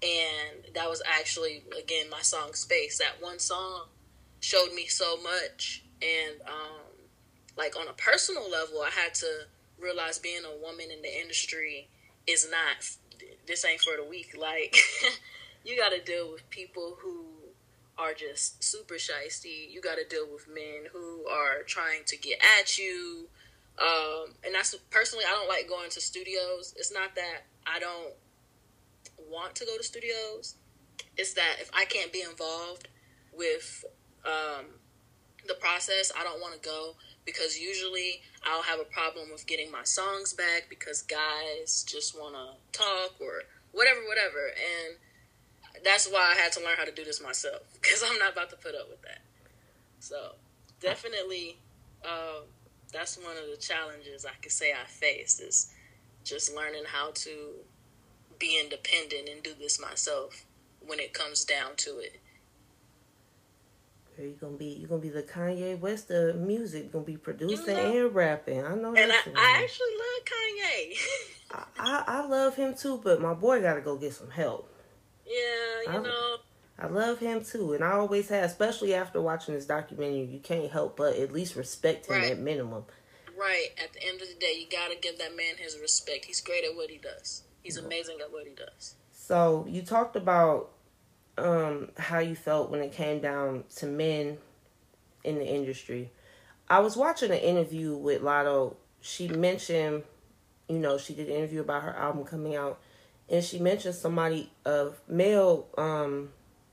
And 0.02 0.74
that 0.74 0.88
was 0.88 1.02
actually, 1.06 1.62
again, 1.78 2.10
my 2.10 2.20
song 2.20 2.54
Space. 2.54 2.98
That 2.98 3.22
one 3.22 3.38
song 3.38 3.86
showed 4.44 4.74
me 4.74 4.86
so 4.86 5.16
much 5.22 5.84
and 6.02 6.40
um, 6.46 6.92
like 7.56 7.74
on 7.80 7.88
a 7.88 7.94
personal 7.94 8.48
level 8.50 8.82
i 8.82 8.90
had 8.90 9.14
to 9.14 9.26
realize 9.80 10.18
being 10.18 10.42
a 10.44 10.62
woman 10.62 10.90
in 10.94 11.00
the 11.00 11.20
industry 11.20 11.88
is 12.26 12.46
not 12.50 12.84
this 13.46 13.64
ain't 13.64 13.80
for 13.80 13.96
the 13.96 14.08
weak 14.08 14.36
like 14.38 14.76
you 15.64 15.76
got 15.76 15.90
to 15.90 16.00
deal 16.02 16.30
with 16.32 16.48
people 16.50 16.96
who 17.00 17.24
are 17.96 18.12
just 18.12 18.62
super 18.62 18.94
shisty. 18.94 19.70
You 19.70 19.80
got 19.80 19.96
to 19.96 20.04
deal 20.04 20.26
with 20.32 20.48
men 20.48 20.90
who 20.92 21.26
are 21.28 21.62
trying 21.64 22.02
to 22.06 22.16
get 22.16 22.38
at 22.60 22.76
you. 22.76 23.28
Um, 23.78 24.34
and 24.44 24.54
that's 24.54 24.74
personally 24.90 25.24
i 25.28 25.32
don't 25.32 25.48
like 25.48 25.68
going 25.68 25.90
to 25.90 26.00
studios. 26.00 26.74
It's 26.76 26.92
not 26.92 27.14
that 27.16 27.44
i 27.66 27.78
don't 27.78 28.14
want 29.28 29.54
to 29.56 29.64
go 29.64 29.76
to 29.76 29.82
studios. 29.82 30.56
It's 31.16 31.34
that 31.34 31.56
if 31.60 31.70
i 31.74 31.84
can't 31.84 32.12
be 32.12 32.22
involved 32.22 32.88
with 33.32 33.84
um, 34.24 34.66
the 35.46 35.54
process, 35.54 36.12
I 36.18 36.22
don't 36.24 36.40
want 36.40 36.54
to 36.54 36.60
go 36.60 36.94
because 37.24 37.58
usually 37.58 38.22
I'll 38.44 38.62
have 38.62 38.80
a 38.80 38.84
problem 38.84 39.28
with 39.32 39.46
getting 39.46 39.70
my 39.70 39.84
songs 39.84 40.32
back 40.32 40.66
because 40.68 41.02
guys 41.02 41.84
just 41.88 42.18
want 42.18 42.34
to 42.34 42.78
talk 42.78 43.14
or 43.20 43.42
whatever, 43.72 44.00
whatever. 44.06 44.48
And 44.48 45.84
that's 45.84 46.06
why 46.06 46.34
I 46.34 46.40
had 46.40 46.52
to 46.52 46.60
learn 46.60 46.76
how 46.76 46.84
to 46.84 46.92
do 46.92 47.04
this 47.04 47.22
myself 47.22 47.62
because 47.74 48.02
I'm 48.06 48.18
not 48.18 48.32
about 48.32 48.50
to 48.50 48.56
put 48.56 48.74
up 48.74 48.88
with 48.88 49.02
that. 49.02 49.20
So 50.00 50.32
definitely, 50.80 51.58
uh, 52.04 52.42
that's 52.92 53.16
one 53.16 53.36
of 53.36 53.50
the 53.50 53.56
challenges 53.56 54.24
I 54.24 54.34
could 54.42 54.52
say 54.52 54.72
I 54.72 54.86
faced 54.86 55.40
is 55.40 55.72
just 56.24 56.54
learning 56.54 56.84
how 56.86 57.10
to 57.12 57.30
be 58.38 58.58
independent 58.60 59.28
and 59.28 59.42
do 59.42 59.52
this 59.58 59.80
myself 59.80 60.44
when 60.86 61.00
it 61.00 61.12
comes 61.12 61.44
down 61.44 61.76
to 61.76 61.98
it. 61.98 62.20
You're 64.18 64.32
gonna 64.32 64.56
be 64.56 64.66
you're 64.66 64.88
gonna 64.88 65.00
be 65.00 65.08
the 65.08 65.22
Kanye 65.22 65.78
West 65.78 66.10
of 66.10 66.36
music. 66.36 66.92
Gonna 66.92 67.04
be 67.04 67.16
producing 67.16 67.76
you 67.76 67.82
know, 67.82 68.06
and 68.06 68.14
rapping. 68.14 68.64
I 68.64 68.74
know. 68.74 68.94
And 68.94 69.12
I, 69.12 69.16
I, 69.36 69.62
actually 69.62 69.94
love 69.98 70.24
Kanye. 70.24 70.96
I, 71.50 71.64
I, 71.78 72.04
I 72.06 72.26
love 72.26 72.54
him 72.54 72.74
too, 72.74 73.00
but 73.02 73.20
my 73.20 73.34
boy 73.34 73.60
got 73.60 73.74
to 73.74 73.80
go 73.80 73.96
get 73.96 74.14
some 74.14 74.30
help. 74.30 74.70
Yeah, 75.26 75.92
you 75.92 75.98
I, 75.98 76.02
know. 76.02 76.36
I 76.78 76.86
love 76.86 77.18
him 77.18 77.44
too, 77.44 77.72
and 77.72 77.82
I 77.82 77.92
always 77.92 78.28
have, 78.28 78.44
especially 78.44 78.94
after 78.94 79.20
watching 79.20 79.54
this 79.54 79.66
documentary. 79.66 80.24
You 80.24 80.40
can't 80.40 80.70
help 80.70 80.96
but 80.96 81.16
at 81.16 81.32
least 81.32 81.56
respect 81.56 82.06
him 82.06 82.16
right. 82.16 82.32
at 82.32 82.38
minimum. 82.38 82.84
Right. 83.38 83.68
At 83.82 83.92
the 83.92 84.06
end 84.06 84.22
of 84.22 84.28
the 84.28 84.34
day, 84.34 84.54
you 84.58 84.66
gotta 84.70 84.96
give 85.00 85.18
that 85.18 85.36
man 85.36 85.56
his 85.58 85.78
respect. 85.80 86.26
He's 86.26 86.40
great 86.40 86.64
at 86.64 86.76
what 86.76 86.90
he 86.90 86.98
does. 86.98 87.42
He's 87.62 87.76
amazing 87.76 88.18
at 88.20 88.30
what 88.30 88.46
he 88.46 88.54
does. 88.54 88.94
So 89.12 89.66
you 89.68 89.82
talked 89.82 90.16
about 90.16 90.70
um, 91.38 91.90
how 91.98 92.18
you 92.18 92.36
felt 92.36 92.70
when 92.70 92.80
it 92.80 92.92
came 92.92 93.20
down 93.20 93.64
to 93.76 93.86
men 93.86 94.38
in 95.22 95.36
the 95.36 95.46
industry. 95.46 96.10
I 96.68 96.78
was 96.80 96.96
watching 96.96 97.30
an 97.30 97.38
interview 97.38 97.96
with 97.96 98.22
Latto. 98.22 98.76
She 99.00 99.28
mentioned, 99.28 100.04
you 100.68 100.78
know, 100.78 100.96
she 100.98 101.14
did 101.14 101.28
an 101.28 101.34
interview 101.34 101.60
about 101.60 101.82
her 101.82 101.94
album 101.94 102.24
coming 102.24 102.56
out, 102.56 102.80
and 103.28 103.42
she 103.42 103.58
mentioned 103.58 103.94
somebody, 103.94 104.50
a 104.64 104.90
male 105.08 105.66
um, 105.76 106.30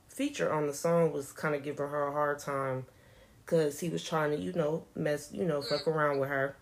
feature 0.08 0.52
on 0.52 0.66
the 0.66 0.74
song 0.74 1.12
was 1.12 1.32
kind 1.32 1.54
of 1.54 1.62
giving 1.62 1.86
her 1.86 2.08
a 2.08 2.12
hard 2.12 2.38
time 2.38 2.86
because 3.44 3.80
he 3.80 3.88
was 3.88 4.04
trying 4.04 4.30
to, 4.30 4.36
you 4.36 4.52
know, 4.52 4.84
mess, 4.94 5.30
you 5.32 5.44
know, 5.44 5.60
fuck 5.60 5.86
around 5.88 6.20
with 6.20 6.28
her. 6.28 6.56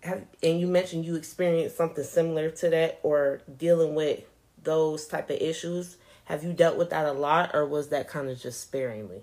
Have, 0.00 0.24
and 0.42 0.60
you 0.60 0.66
mentioned 0.66 1.04
you 1.04 1.16
experienced 1.16 1.76
something 1.76 2.04
similar 2.04 2.50
to 2.50 2.70
that 2.70 3.00
or 3.02 3.40
dealing 3.58 3.94
with 3.94 4.20
those 4.62 5.06
type 5.06 5.30
of 5.30 5.36
issues 5.36 5.96
have 6.26 6.44
you 6.44 6.52
dealt 6.52 6.76
with 6.76 6.90
that 6.90 7.06
a 7.06 7.12
lot, 7.12 7.50
or 7.54 7.66
was 7.66 7.88
that 7.88 8.08
kind 8.08 8.28
of 8.28 8.40
just 8.40 8.60
sparingly? 8.60 9.22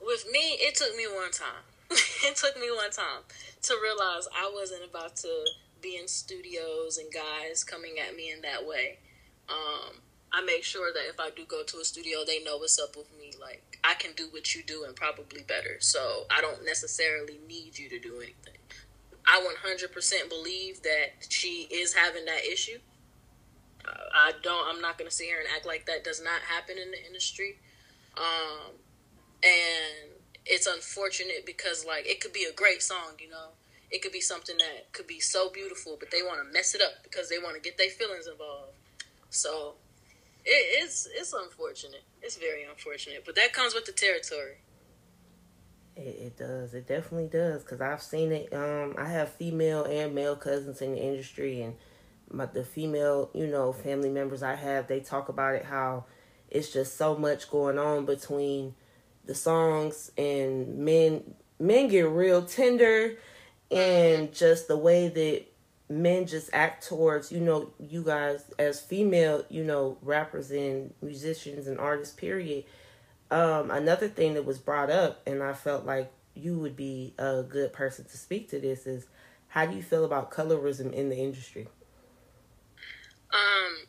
With 0.00 0.26
me, 0.30 0.58
it 0.60 0.74
took 0.74 0.94
me 0.96 1.06
one 1.06 1.30
time. 1.30 1.64
it 1.90 2.36
took 2.36 2.56
me 2.60 2.70
one 2.70 2.90
time 2.90 3.22
to 3.62 3.76
realize 3.82 4.28
I 4.34 4.50
wasn't 4.52 4.84
about 4.84 5.16
to 5.16 5.44
be 5.80 5.96
in 5.96 6.08
studios 6.08 6.98
and 6.98 7.12
guys 7.12 7.62
coming 7.62 7.96
at 7.98 8.16
me 8.16 8.30
in 8.32 8.42
that 8.42 8.66
way. 8.66 8.98
Um, 9.48 10.00
I 10.32 10.42
make 10.44 10.64
sure 10.64 10.92
that 10.92 11.08
if 11.08 11.20
I 11.20 11.30
do 11.30 11.44
go 11.44 11.62
to 11.62 11.78
a 11.78 11.84
studio, 11.84 12.18
they 12.26 12.42
know 12.42 12.56
what's 12.56 12.80
up 12.80 12.96
with 12.96 13.06
me. 13.16 13.32
Like 13.40 13.78
I 13.84 13.94
can 13.94 14.10
do 14.16 14.26
what 14.30 14.54
you 14.54 14.62
do 14.64 14.84
and 14.84 14.96
probably 14.96 15.42
better. 15.42 15.76
So 15.78 16.24
I 16.36 16.40
don't 16.40 16.64
necessarily 16.64 17.38
need 17.46 17.78
you 17.78 17.88
to 17.90 18.00
do 18.00 18.16
anything. 18.16 18.58
I 19.26 19.46
100% 19.64 20.28
believe 20.28 20.82
that 20.82 21.26
she 21.28 21.68
is 21.70 21.94
having 21.94 22.24
that 22.24 22.44
issue. 22.44 22.78
I 23.86 24.32
don't. 24.42 24.68
I'm 24.68 24.80
not 24.80 24.98
to 24.98 25.10
sit 25.10 25.26
here 25.26 25.38
and 25.38 25.48
act 25.54 25.66
like 25.66 25.86
that 25.86 26.04
does 26.04 26.22
not 26.22 26.40
happen 26.42 26.76
in 26.78 26.90
the 26.90 27.06
industry. 27.06 27.58
Um, 28.16 28.72
and 29.42 30.12
it's 30.46 30.66
unfortunate 30.66 31.44
because 31.46 31.84
like 31.84 32.06
it 32.06 32.20
could 32.20 32.32
be 32.32 32.44
a 32.44 32.52
great 32.52 32.82
song, 32.82 33.18
you 33.18 33.28
know. 33.28 33.48
It 33.90 34.02
could 34.02 34.12
be 34.12 34.20
something 34.20 34.56
that 34.58 34.92
could 34.92 35.06
be 35.06 35.20
so 35.20 35.50
beautiful, 35.50 35.96
but 35.98 36.10
they 36.10 36.22
want 36.22 36.44
to 36.44 36.52
mess 36.52 36.74
it 36.74 36.80
up 36.80 37.02
because 37.04 37.28
they 37.28 37.38
want 37.38 37.54
to 37.54 37.60
get 37.60 37.78
their 37.78 37.90
feelings 37.90 38.26
involved. 38.26 38.72
So 39.30 39.74
it, 40.44 40.82
it's 40.82 41.08
it's 41.14 41.32
unfortunate. 41.32 42.02
It's 42.22 42.36
very 42.36 42.64
unfortunate, 42.64 43.24
but 43.24 43.34
that 43.36 43.52
comes 43.52 43.74
with 43.74 43.84
the 43.84 43.92
territory. 43.92 44.56
It, 45.96 46.00
it 46.00 46.36
does. 46.36 46.74
It 46.74 46.88
definitely 46.88 47.28
does. 47.28 47.62
Cause 47.62 47.80
I've 47.80 48.02
seen 48.02 48.32
it. 48.32 48.52
Um, 48.52 48.94
I 48.98 49.08
have 49.08 49.30
female 49.30 49.84
and 49.84 50.14
male 50.14 50.36
cousins 50.36 50.82
in 50.82 50.92
the 50.92 51.02
industry, 51.02 51.62
and 51.62 51.74
my 52.30 52.46
the 52.46 52.64
female, 52.64 53.30
you 53.34 53.46
know, 53.46 53.72
family 53.72 54.10
members 54.10 54.42
I 54.42 54.54
have, 54.54 54.86
they 54.86 55.00
talk 55.00 55.28
about 55.28 55.54
it 55.54 55.64
how 55.64 56.04
it's 56.50 56.72
just 56.72 56.96
so 56.96 57.16
much 57.16 57.50
going 57.50 57.78
on 57.78 58.06
between 58.06 58.74
the 59.26 59.34
songs 59.34 60.12
and 60.16 60.78
men 60.78 61.34
men 61.58 61.88
get 61.88 62.06
real 62.06 62.44
tender 62.44 63.16
and 63.70 64.32
just 64.32 64.68
the 64.68 64.76
way 64.76 65.08
that 65.08 65.44
men 65.88 66.26
just 66.26 66.50
act 66.52 66.86
towards 66.86 67.32
you 67.32 67.40
know 67.40 67.70
you 67.78 68.02
guys 68.02 68.44
as 68.58 68.80
female 68.80 69.44
you 69.48 69.64
know 69.64 69.98
rappers 70.02 70.50
and 70.50 70.92
musicians 71.02 71.66
and 71.66 71.78
artists 71.78 72.14
period. 72.14 72.64
Um 73.30 73.70
another 73.70 74.08
thing 74.08 74.34
that 74.34 74.44
was 74.44 74.58
brought 74.58 74.90
up 74.90 75.22
and 75.26 75.42
i 75.42 75.54
felt 75.54 75.84
like 75.84 76.12
you 76.34 76.58
would 76.58 76.76
be 76.76 77.14
a 77.18 77.42
good 77.42 77.72
person 77.72 78.04
to 78.04 78.16
speak 78.16 78.48
to 78.50 78.60
this 78.60 78.86
is 78.86 79.06
how 79.48 79.66
do 79.66 79.74
you 79.74 79.82
feel 79.82 80.04
about 80.04 80.30
colorism 80.30 80.92
in 80.92 81.08
the 81.08 81.16
industry 81.16 81.66
um, 83.34 83.86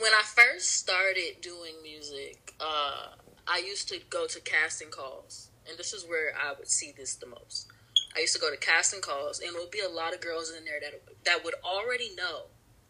when 0.00 0.12
I 0.12 0.22
first 0.24 0.76
started 0.76 1.40
doing 1.42 1.74
music, 1.82 2.54
uh, 2.60 3.08
I 3.46 3.58
used 3.58 3.88
to 3.90 4.00
go 4.10 4.26
to 4.26 4.40
casting 4.40 4.88
calls, 4.88 5.50
and 5.68 5.78
this 5.78 5.92
is 5.92 6.04
where 6.06 6.32
I 6.34 6.54
would 6.58 6.68
see 6.68 6.92
this 6.96 7.14
the 7.14 7.26
most. 7.26 7.68
I 8.16 8.20
used 8.20 8.34
to 8.34 8.40
go 8.40 8.50
to 8.50 8.56
casting 8.56 9.00
calls, 9.00 9.40
and 9.40 9.54
there 9.54 9.60
would 9.60 9.70
be 9.70 9.80
a 9.80 9.88
lot 9.88 10.14
of 10.14 10.20
girls 10.20 10.52
in 10.56 10.64
there 10.64 10.80
that 10.80 11.00
that 11.24 11.44
would 11.44 11.54
already 11.62 12.14
know 12.16 12.46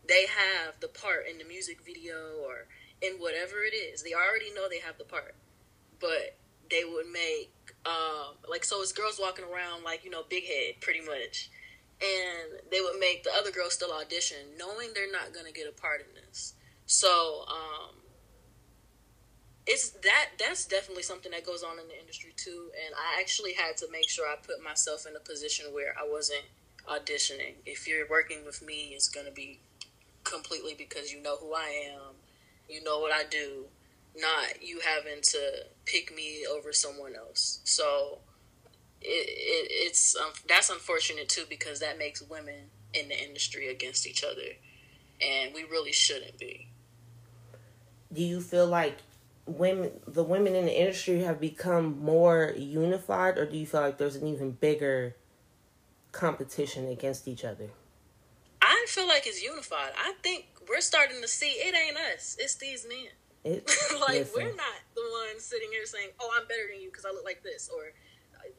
they 0.08 0.26
have 0.26 0.80
the 0.80 0.88
part 0.88 1.26
in 1.30 1.38
the 1.38 1.44
music 1.44 1.84
video 1.84 2.38
or 2.42 2.66
in 3.02 3.14
whatever 3.18 3.56
it 3.62 3.74
is. 3.74 4.02
They 4.02 4.14
already 4.14 4.52
know 4.54 4.68
they 4.68 4.80
have 4.80 4.98
the 4.98 5.04
part, 5.04 5.34
but 6.00 6.36
they 6.70 6.84
would 6.84 7.06
make 7.12 7.52
um, 7.86 8.36
like 8.48 8.64
so 8.64 8.82
it's 8.82 8.92
girls 8.92 9.18
walking 9.20 9.44
around 9.44 9.84
like 9.84 10.04
you 10.04 10.10
know 10.10 10.22
big 10.28 10.44
head 10.44 10.80
pretty 10.80 11.00
much 11.00 11.50
and 12.00 12.60
they 12.70 12.80
would 12.80 12.98
make 12.98 13.24
the 13.24 13.30
other 13.36 13.50
girls 13.50 13.74
still 13.74 13.92
audition, 13.92 14.38
knowing 14.56 14.90
they're 14.94 15.10
not 15.10 15.34
gonna 15.34 15.52
get 15.52 15.68
a 15.68 15.72
part 15.72 16.00
in 16.00 16.06
this. 16.14 16.54
So 16.86 17.44
um, 17.48 17.96
it's 19.66 19.90
that 19.90 20.30
that's 20.38 20.64
definitely 20.64 21.02
something 21.02 21.32
that 21.32 21.44
goes 21.44 21.62
on 21.62 21.78
in 21.78 21.88
the 21.88 21.98
industry 21.98 22.32
too. 22.36 22.70
And 22.86 22.94
I 22.94 23.20
actually 23.20 23.52
had 23.52 23.76
to 23.78 23.86
make 23.90 24.08
sure 24.08 24.26
I 24.26 24.36
put 24.36 24.62
myself 24.62 25.06
in 25.06 25.16
a 25.16 25.20
position 25.20 25.66
where 25.72 25.94
I 25.98 26.08
wasn't 26.08 26.44
auditioning. 26.88 27.54
If 27.66 27.86
you're 27.88 28.08
working 28.08 28.44
with 28.46 28.62
me, 28.62 28.92
it's 28.94 29.08
gonna 29.08 29.32
be 29.32 29.60
completely 30.24 30.74
because 30.76 31.12
you 31.12 31.20
know 31.20 31.36
who 31.36 31.54
I 31.54 31.90
am, 31.94 32.14
you 32.68 32.82
know 32.82 33.00
what 33.00 33.12
I 33.12 33.24
do, 33.28 33.66
not 34.16 34.62
you 34.62 34.80
having 34.80 35.20
to 35.22 35.66
pick 35.84 36.14
me 36.14 36.46
over 36.50 36.72
someone 36.72 37.14
else. 37.16 37.60
So 37.64 38.18
it, 39.00 39.06
it 39.06 39.68
it's 39.70 40.16
um, 40.16 40.32
that's 40.48 40.70
unfortunate 40.70 41.28
too 41.28 41.44
because 41.48 41.80
that 41.80 41.98
makes 41.98 42.22
women 42.22 42.70
in 42.94 43.08
the 43.08 43.22
industry 43.22 43.68
against 43.68 44.06
each 44.06 44.24
other, 44.24 44.56
and 45.20 45.54
we 45.54 45.64
really 45.64 45.92
shouldn't 45.92 46.38
be. 46.38 46.68
Do 48.12 48.22
you 48.22 48.40
feel 48.40 48.66
like 48.66 48.98
women, 49.46 49.92
the 50.06 50.24
women 50.24 50.54
in 50.54 50.66
the 50.66 50.80
industry, 50.80 51.20
have 51.20 51.40
become 51.40 52.02
more 52.02 52.54
unified, 52.56 53.38
or 53.38 53.46
do 53.46 53.56
you 53.56 53.66
feel 53.66 53.80
like 53.80 53.98
there's 53.98 54.16
an 54.16 54.26
even 54.26 54.52
bigger 54.52 55.14
competition 56.12 56.88
against 56.88 57.28
each 57.28 57.44
other? 57.44 57.70
I 58.60 58.86
feel 58.88 59.06
like 59.06 59.26
it's 59.26 59.42
unified. 59.42 59.92
I 59.96 60.14
think 60.22 60.46
we're 60.68 60.80
starting 60.80 61.20
to 61.22 61.28
see 61.28 61.50
it 61.50 61.74
ain't 61.74 61.96
us; 62.14 62.36
it's 62.38 62.56
these 62.56 62.86
men. 62.88 63.08
It, 63.44 63.70
like 64.00 64.10
listen. 64.10 64.32
we're 64.34 64.54
not 64.54 64.80
the 64.94 65.02
ones 65.02 65.44
sitting 65.44 65.68
here 65.70 65.86
saying, 65.86 66.10
"Oh, 66.20 66.30
I'm 66.36 66.46
better 66.48 66.68
than 66.72 66.82
you 66.82 66.90
because 66.90 67.04
I 67.04 67.10
look 67.10 67.24
like 67.24 67.42
this," 67.42 67.70
or 67.74 67.92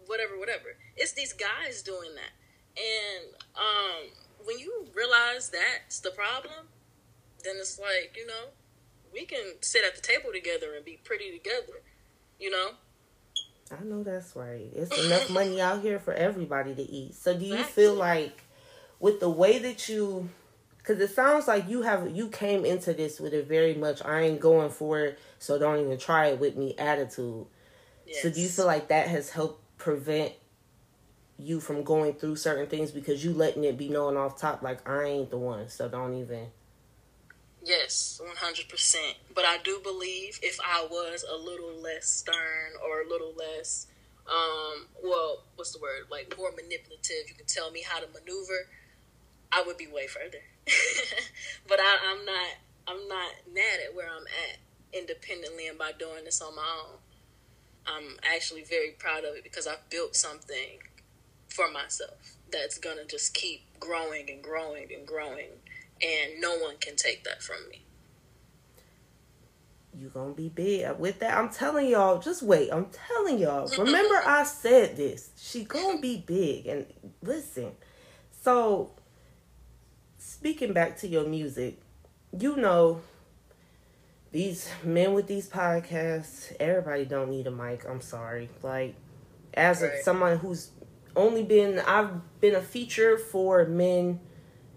whatever, 0.05 0.37
whatever. 0.37 0.75
It's 0.95 1.13
these 1.13 1.33
guys 1.33 1.81
doing 1.81 2.11
that. 2.15 2.31
And 2.77 3.33
um, 3.55 4.09
when 4.45 4.57
you 4.59 4.87
realize 4.95 5.49
that's 5.49 5.99
the 5.99 6.11
problem, 6.11 6.67
then 7.43 7.55
it's 7.59 7.79
like, 7.79 8.15
you 8.15 8.27
know, 8.27 8.49
we 9.13 9.25
can 9.25 9.61
sit 9.61 9.83
at 9.83 9.95
the 9.95 10.01
table 10.01 10.29
together 10.33 10.75
and 10.75 10.85
be 10.85 10.99
pretty 11.03 11.31
together, 11.31 11.81
you 12.39 12.49
know? 12.49 12.71
I 13.71 13.83
know 13.83 14.03
that's 14.03 14.35
right. 14.35 14.69
It's 14.73 14.97
enough 15.05 15.29
money 15.33 15.61
out 15.61 15.81
here 15.81 15.99
for 15.99 16.13
everybody 16.13 16.73
to 16.75 16.81
eat. 16.81 17.15
So 17.15 17.37
do 17.37 17.45
you 17.45 17.53
exactly. 17.53 17.83
feel 17.83 17.95
like 17.95 18.43
with 18.99 19.19
the 19.19 19.29
way 19.29 19.59
that 19.59 19.87
you 19.89 20.29
because 20.77 20.99
it 20.99 21.13
sounds 21.13 21.47
like 21.47 21.69
you 21.69 21.83
have 21.83 22.09
you 22.15 22.29
came 22.29 22.65
into 22.65 22.93
this 22.93 23.19
with 23.19 23.33
a 23.33 23.43
very 23.43 23.75
much 23.75 24.03
I 24.03 24.21
ain't 24.21 24.39
going 24.39 24.71
for 24.71 24.99
it, 24.99 25.19
so 25.37 25.59
don't 25.59 25.79
even 25.79 25.97
try 25.97 26.27
it 26.27 26.39
with 26.39 26.55
me 26.55 26.75
attitude. 26.77 27.45
Yes. 28.07 28.23
So 28.23 28.31
do 28.31 28.41
you 28.41 28.47
feel 28.47 28.65
like 28.65 28.87
that 28.87 29.07
has 29.07 29.29
helped 29.29 29.63
prevent 29.79 30.33
you 31.39 31.59
from 31.59 31.83
going 31.83 32.13
through 32.13 32.35
certain 32.35 32.67
things 32.67 32.91
because 32.91 33.23
you 33.23 33.33
letting 33.33 33.63
it 33.63 33.77
be 33.77 33.89
known 33.89 34.17
off 34.17 34.37
top 34.37 34.61
like 34.61 34.87
I 34.87 35.05
ain't 35.05 35.31
the 35.31 35.37
one, 35.37 35.69
so 35.69 35.87
don't 35.87 36.13
even. 36.13 36.47
Yes, 37.63 38.21
one 38.23 38.35
hundred 38.35 38.69
percent. 38.69 39.15
But 39.33 39.45
I 39.45 39.57
do 39.57 39.79
believe 39.81 40.39
if 40.43 40.59
I 40.63 40.85
was 40.89 41.25
a 41.29 41.35
little 41.35 41.73
less 41.81 42.07
stern 42.07 42.73
or 42.85 43.01
a 43.01 43.09
little 43.09 43.33
less, 43.35 43.87
um, 44.27 44.85
well, 45.03 45.43
what's 45.55 45.71
the 45.71 45.79
word? 45.79 46.03
Like 46.11 46.35
more 46.37 46.51
manipulative. 46.51 47.29
You 47.29 47.35
can 47.35 47.47
tell 47.47 47.71
me 47.71 47.81
how 47.81 47.99
to 47.99 48.07
maneuver. 48.07 48.67
I 49.51 49.63
would 49.65 49.77
be 49.77 49.87
way 49.87 50.07
further. 50.07 50.43
but 51.67 51.79
I, 51.79 51.97
I'm 52.11 52.25
not. 52.25 52.47
I'm 52.87 53.07
not 53.07 53.31
mad 53.53 53.79
at 53.87 53.95
where 53.95 54.07
I'm 54.07 54.25
at 54.25 54.57
independently 54.91 55.67
and 55.67 55.77
by 55.77 55.91
doing 55.97 56.25
this 56.25 56.41
on 56.41 56.55
my 56.55 56.65
own. 56.85 56.97
I'm 57.95 58.17
actually 58.35 58.63
very 58.63 58.91
proud 58.91 59.19
of 59.25 59.35
it 59.35 59.43
because 59.43 59.67
I've 59.67 59.89
built 59.89 60.15
something 60.15 60.79
for 61.49 61.69
myself. 61.71 62.35
that's 62.51 62.79
gonna 62.79 63.05
just 63.05 63.33
keep 63.35 63.61
growing 63.79 64.29
and 64.29 64.41
growing 64.41 64.87
and 64.91 65.05
growing, 65.05 65.49
and 66.01 66.41
no 66.41 66.57
one 66.57 66.77
can 66.79 66.95
take 66.95 67.23
that 67.23 67.43
from 67.43 67.57
me. 67.69 67.83
You 69.99 70.09
gonna 70.09 70.33
be 70.33 70.49
big 70.49 70.97
with 70.97 71.19
that. 71.19 71.37
I'm 71.37 71.49
telling 71.49 71.87
y'all, 71.87 72.19
just 72.19 72.41
wait. 72.41 72.71
I'm 72.71 72.87
telling 72.87 73.37
y'all. 73.37 73.67
Remember 73.77 74.21
I 74.25 74.43
said 74.43 74.95
this. 74.95 75.31
She 75.35 75.63
gonna 75.65 75.99
be 75.99 76.23
big. 76.25 76.67
And 76.67 76.85
listen. 77.21 77.71
So 78.41 78.91
speaking 80.17 80.73
back 80.73 80.97
to 80.99 81.07
your 81.07 81.27
music, 81.27 81.81
you 82.37 82.55
know 82.55 83.01
these 84.31 84.69
men 84.83 85.13
with 85.13 85.27
these 85.27 85.49
podcasts, 85.49 86.55
everybody 86.59 87.05
don't 87.05 87.29
need 87.29 87.47
a 87.47 87.51
mic. 87.51 87.85
I'm 87.87 88.01
sorry. 88.01 88.49
Like 88.61 88.95
as 89.53 89.81
right. 89.81 89.93
a, 89.93 90.03
someone 90.03 90.37
who's 90.37 90.71
only 91.15 91.43
been 91.43 91.79
I've 91.79 92.39
been 92.39 92.55
a 92.55 92.61
feature 92.61 93.17
for 93.17 93.65
men. 93.65 94.19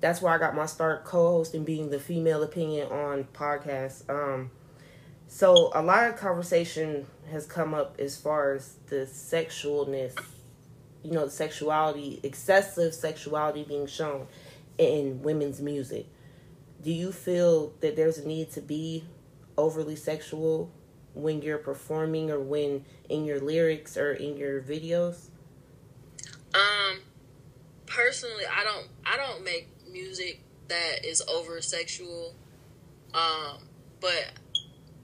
That's 0.01 0.21
where 0.21 0.33
I 0.33 0.39
got 0.39 0.55
my 0.57 0.67
start 0.67 1.05
co-hosting 1.05 1.65
being 1.65 1.91
the 1.91 2.01
female 2.01 2.43
opinion 2.43 2.91
on 2.91 3.25
podcasts. 3.35 4.09
Um 4.09 4.51
so 5.29 5.71
a 5.75 5.83
lot 5.83 6.09
of 6.09 6.17
conversation 6.17 7.07
has 7.31 7.47
come 7.47 7.73
up 7.75 7.97
as 7.99 8.19
far 8.19 8.55
as 8.55 8.75
the 8.89 9.07
sexualness, 9.07 10.15
you 11.03 11.11
know, 11.11 11.25
the 11.25 11.31
sexuality, 11.31 12.21
excessive 12.23 12.95
sexuality 12.95 13.65
being 13.65 13.87
shown 13.87 14.27
in 14.79 15.23
women's 15.23 15.61
music. 15.61 16.07
Do 16.83 16.91
you 16.91 17.13
feel 17.13 17.73
that 17.81 17.97
there's 17.97 18.19
a 18.19 18.27
need 18.27 18.51
to 18.53 18.61
be 18.61 19.05
overly 19.57 19.97
sexual 19.97 20.71
when 21.15 21.43
you're 21.43 21.59
performing 21.59 22.31
or 22.31 22.41
when 22.41 22.85
in 23.09 23.25
your 23.25 23.41
lyrics 23.41 23.97
or 23.97 24.13
in 24.13 24.37
your 24.37 24.61
videos? 24.63 25.29
Um 26.55 27.01
personally, 27.87 28.45
I 28.51 28.65
don't 28.65 28.89
I 29.05 29.17
don't 29.17 29.45
make 29.45 29.69
music 29.91 30.41
that 30.69 31.05
is 31.05 31.23
over 31.29 31.61
sexual. 31.61 32.35
Um 33.15 33.59
but 34.01 34.33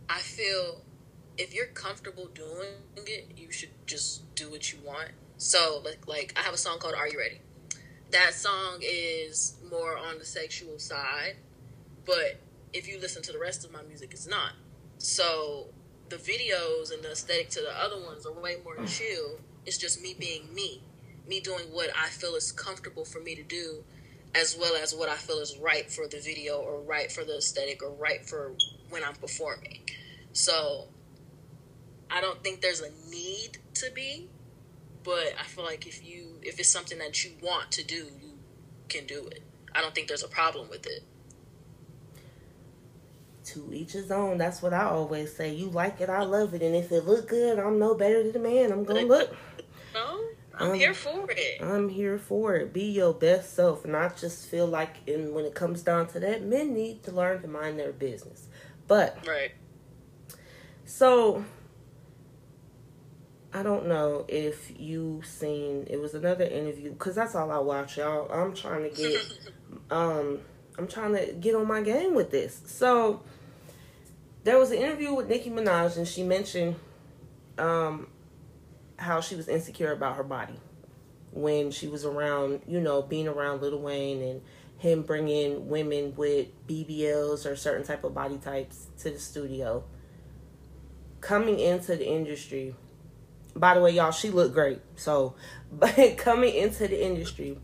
I 0.09 0.19
feel 0.19 0.83
if 1.37 1.55
you're 1.55 1.67
comfortable 1.67 2.26
doing 2.26 2.69
it, 2.97 3.33
you 3.37 3.52
should 3.52 3.71
just 3.87 4.35
do 4.35 4.50
what 4.50 4.73
you 4.73 4.78
want. 4.85 5.11
So 5.37 5.83
like 5.85 6.07
like 6.07 6.35
I 6.37 6.43
have 6.43 6.55
a 6.55 6.59
song 6.59 6.78
called 6.78 6.95
Are 6.95 7.09
You 7.09 7.19
Ready? 7.19 7.40
That 8.11 8.33
song 8.33 8.78
is 8.81 9.57
more 9.71 9.97
on 9.99 10.19
the 10.19 10.25
sexual 10.25 10.78
side, 10.78 11.37
but 12.07 12.40
if 12.73 12.89
you 12.89 13.01
listen 13.01 13.23
to 13.23 13.33
the 13.33 13.39
rest 13.39 13.65
of 13.65 13.73
my 13.73 13.83
music 13.83 14.11
it's 14.13 14.27
not. 14.27 14.53
So 14.99 15.69
the 16.09 16.17
videos 16.17 16.93
and 16.93 17.03
the 17.03 17.13
aesthetic 17.13 17.51
to 17.51 17.61
the 17.61 17.71
other 17.71 18.03
ones 18.03 18.27
are 18.27 18.33
way 18.33 18.57
more 18.65 18.77
mm. 18.77 18.89
chill. 18.89 19.41
It's 19.67 19.79
just 19.79 20.03
me 20.03 20.15
being 20.19 20.53
me. 20.55 20.83
Me 21.27 21.41
doing 21.41 21.65
what 21.73 21.91
I 21.97 22.09
feel 22.09 22.35
is 22.35 22.53
comfortable 22.53 23.05
for 23.05 23.21
me 23.21 23.35
to 23.35 23.43
do 23.43 23.85
as 24.35 24.57
well 24.59 24.75
as 24.77 24.95
what 24.95 25.09
I 25.09 25.15
feel 25.15 25.39
is 25.39 25.57
right 25.59 25.91
for 25.91 26.07
the 26.07 26.19
video 26.19 26.59
or 26.59 26.81
right 26.81 27.11
for 27.11 27.25
the 27.25 27.39
aesthetic 27.39 27.83
or 27.83 27.91
right 27.93 28.25
for 28.27 28.55
when 28.91 29.03
I'm 29.05 29.15
performing. 29.15 29.81
So 30.33 30.89
I 32.11 32.21
don't 32.21 32.43
think 32.43 32.61
there's 32.61 32.81
a 32.81 32.91
need 33.11 33.59
to 33.75 33.91
be, 33.95 34.29
but 35.05 35.35
I 35.39 35.45
feel 35.45 35.65
like 35.65 35.87
if 35.87 36.05
you 36.05 36.39
if 36.43 36.59
it's 36.59 36.71
something 36.71 36.99
that 36.99 37.25
you 37.25 37.33
want 37.43 37.73
to 37.73 37.85
do, 37.85 38.07
you 38.21 38.39
can 38.89 39.07
do 39.07 39.27
it. 39.29 39.43
I 39.75 39.81
don't 39.81 39.95
think 39.95 40.09
there's 40.09 40.25
a 40.25 40.29
problem 40.29 40.69
with 40.69 40.87
it. 40.87 41.03
To 43.55 43.71
each 43.73 43.93
his 43.93 44.11
own. 44.11 44.38
That's 44.38 44.62
what 44.62 44.75
I 44.75 44.85
always 44.85 45.35
say. 45.35 45.55
You 45.55 45.71
like 45.71 46.00
it, 46.00 46.11
I 46.11 46.23
love 46.23 46.55
it, 46.55 46.62
and 46.62 46.75
if 46.75 46.93
it 46.93 47.07
look 47.07 47.28
good, 47.28 47.59
I'm 47.59 47.78
no 47.78 47.95
better 47.95 48.23
than 48.23 48.33
the 48.33 48.38
man. 48.38 48.73
I'm 48.73 48.85
gonna 48.85 49.02
look. 49.02 49.35
No, 49.95 50.25
I'm, 50.55 50.71
I'm 50.73 50.75
here 50.75 50.95
for 50.95 51.31
it. 51.31 51.62
I'm 51.62 51.88
here 51.88 52.19
for 52.19 52.57
it. 52.57 52.73
Be 52.73 52.85
your 52.85 53.14
best 53.14 53.55
self, 53.55 53.85
and 53.85 53.97
I 53.97 54.09
just 54.11 54.49
feel 54.49 54.67
like, 54.67 54.97
and 55.09 55.35
when 55.35 55.45
it 55.45 55.55
comes 55.55 55.83
down 55.83 56.09
to 56.09 56.21
that, 56.21 56.43
men 56.43 56.75
need 56.75 57.02
to 57.05 57.12
learn 57.12 57.43
to 57.43 57.49
mind 57.49 57.78
their 57.78 57.93
business. 57.93 58.49
But 58.87 59.26
right 59.26 59.52
so 60.89 61.45
I 63.52 63.63
don't 63.63 63.87
know 63.89 64.25
if 64.26 64.73
you 64.80 65.21
seen 65.23 65.87
it 65.89 66.00
was 66.00 66.15
another 66.15 66.45
interview 66.45 66.93
because 66.93 67.15
that's 67.15 67.34
all 67.34 67.50
I 67.50 67.58
watch, 67.58 67.99
y'all. 67.99 68.30
I'm 68.32 68.54
trying 68.54 68.89
to 68.89 68.97
get 68.97 69.21
um 69.91 70.41
I'm 70.78 70.89
trying 70.89 71.13
to 71.15 71.34
get 71.34 71.54
on 71.54 71.69
my 71.69 71.82
game 71.82 72.15
with 72.15 72.30
this. 72.30 72.63
So 72.65 73.23
there 74.45 74.59
was 74.59 74.71
an 74.71 74.79
interview 74.79 75.15
with 75.15 75.29
Nicki 75.29 75.51
Minaj 75.51 75.97
and 75.97 76.07
she 76.07 76.23
mentioned 76.23 76.77
um 77.59 78.09
how 78.99 79.21
she 79.21 79.37
was 79.37 79.49
insecure 79.49 79.93
about 79.93 80.17
her 80.17 80.25
body 80.25 80.59
when 81.31 81.71
she 81.71 81.87
was 81.87 82.05
around, 82.05 82.63
you 82.67 82.81
know, 82.81 83.03
being 83.03 83.29
around 83.29 83.63
Lil 83.63 83.79
Wayne 83.79 84.23
and 84.23 84.43
him 84.79 85.03
bringing 85.03 85.69
women 85.69 86.15
with 86.17 86.49
BBLs 86.67 87.47
or 87.47 87.55
certain 87.55 87.85
type 87.85 88.03
of 88.03 88.15
body 88.15 88.39
types 88.39 88.87
to 88.99 89.11
the 89.11 89.19
studio 89.19 89.85
coming 91.21 91.59
into 91.59 91.97
the 91.97 92.07
industry, 92.09 92.75
by 93.55 93.75
the 93.75 93.81
way, 93.81 93.91
y'all, 93.91 94.11
she 94.11 94.31
looked 94.31 94.55
great. 94.55 94.81
So, 94.97 95.35
but 95.73 96.17
coming 96.17 96.55
into 96.55 96.89
the 96.89 97.05
industry, 97.05 97.59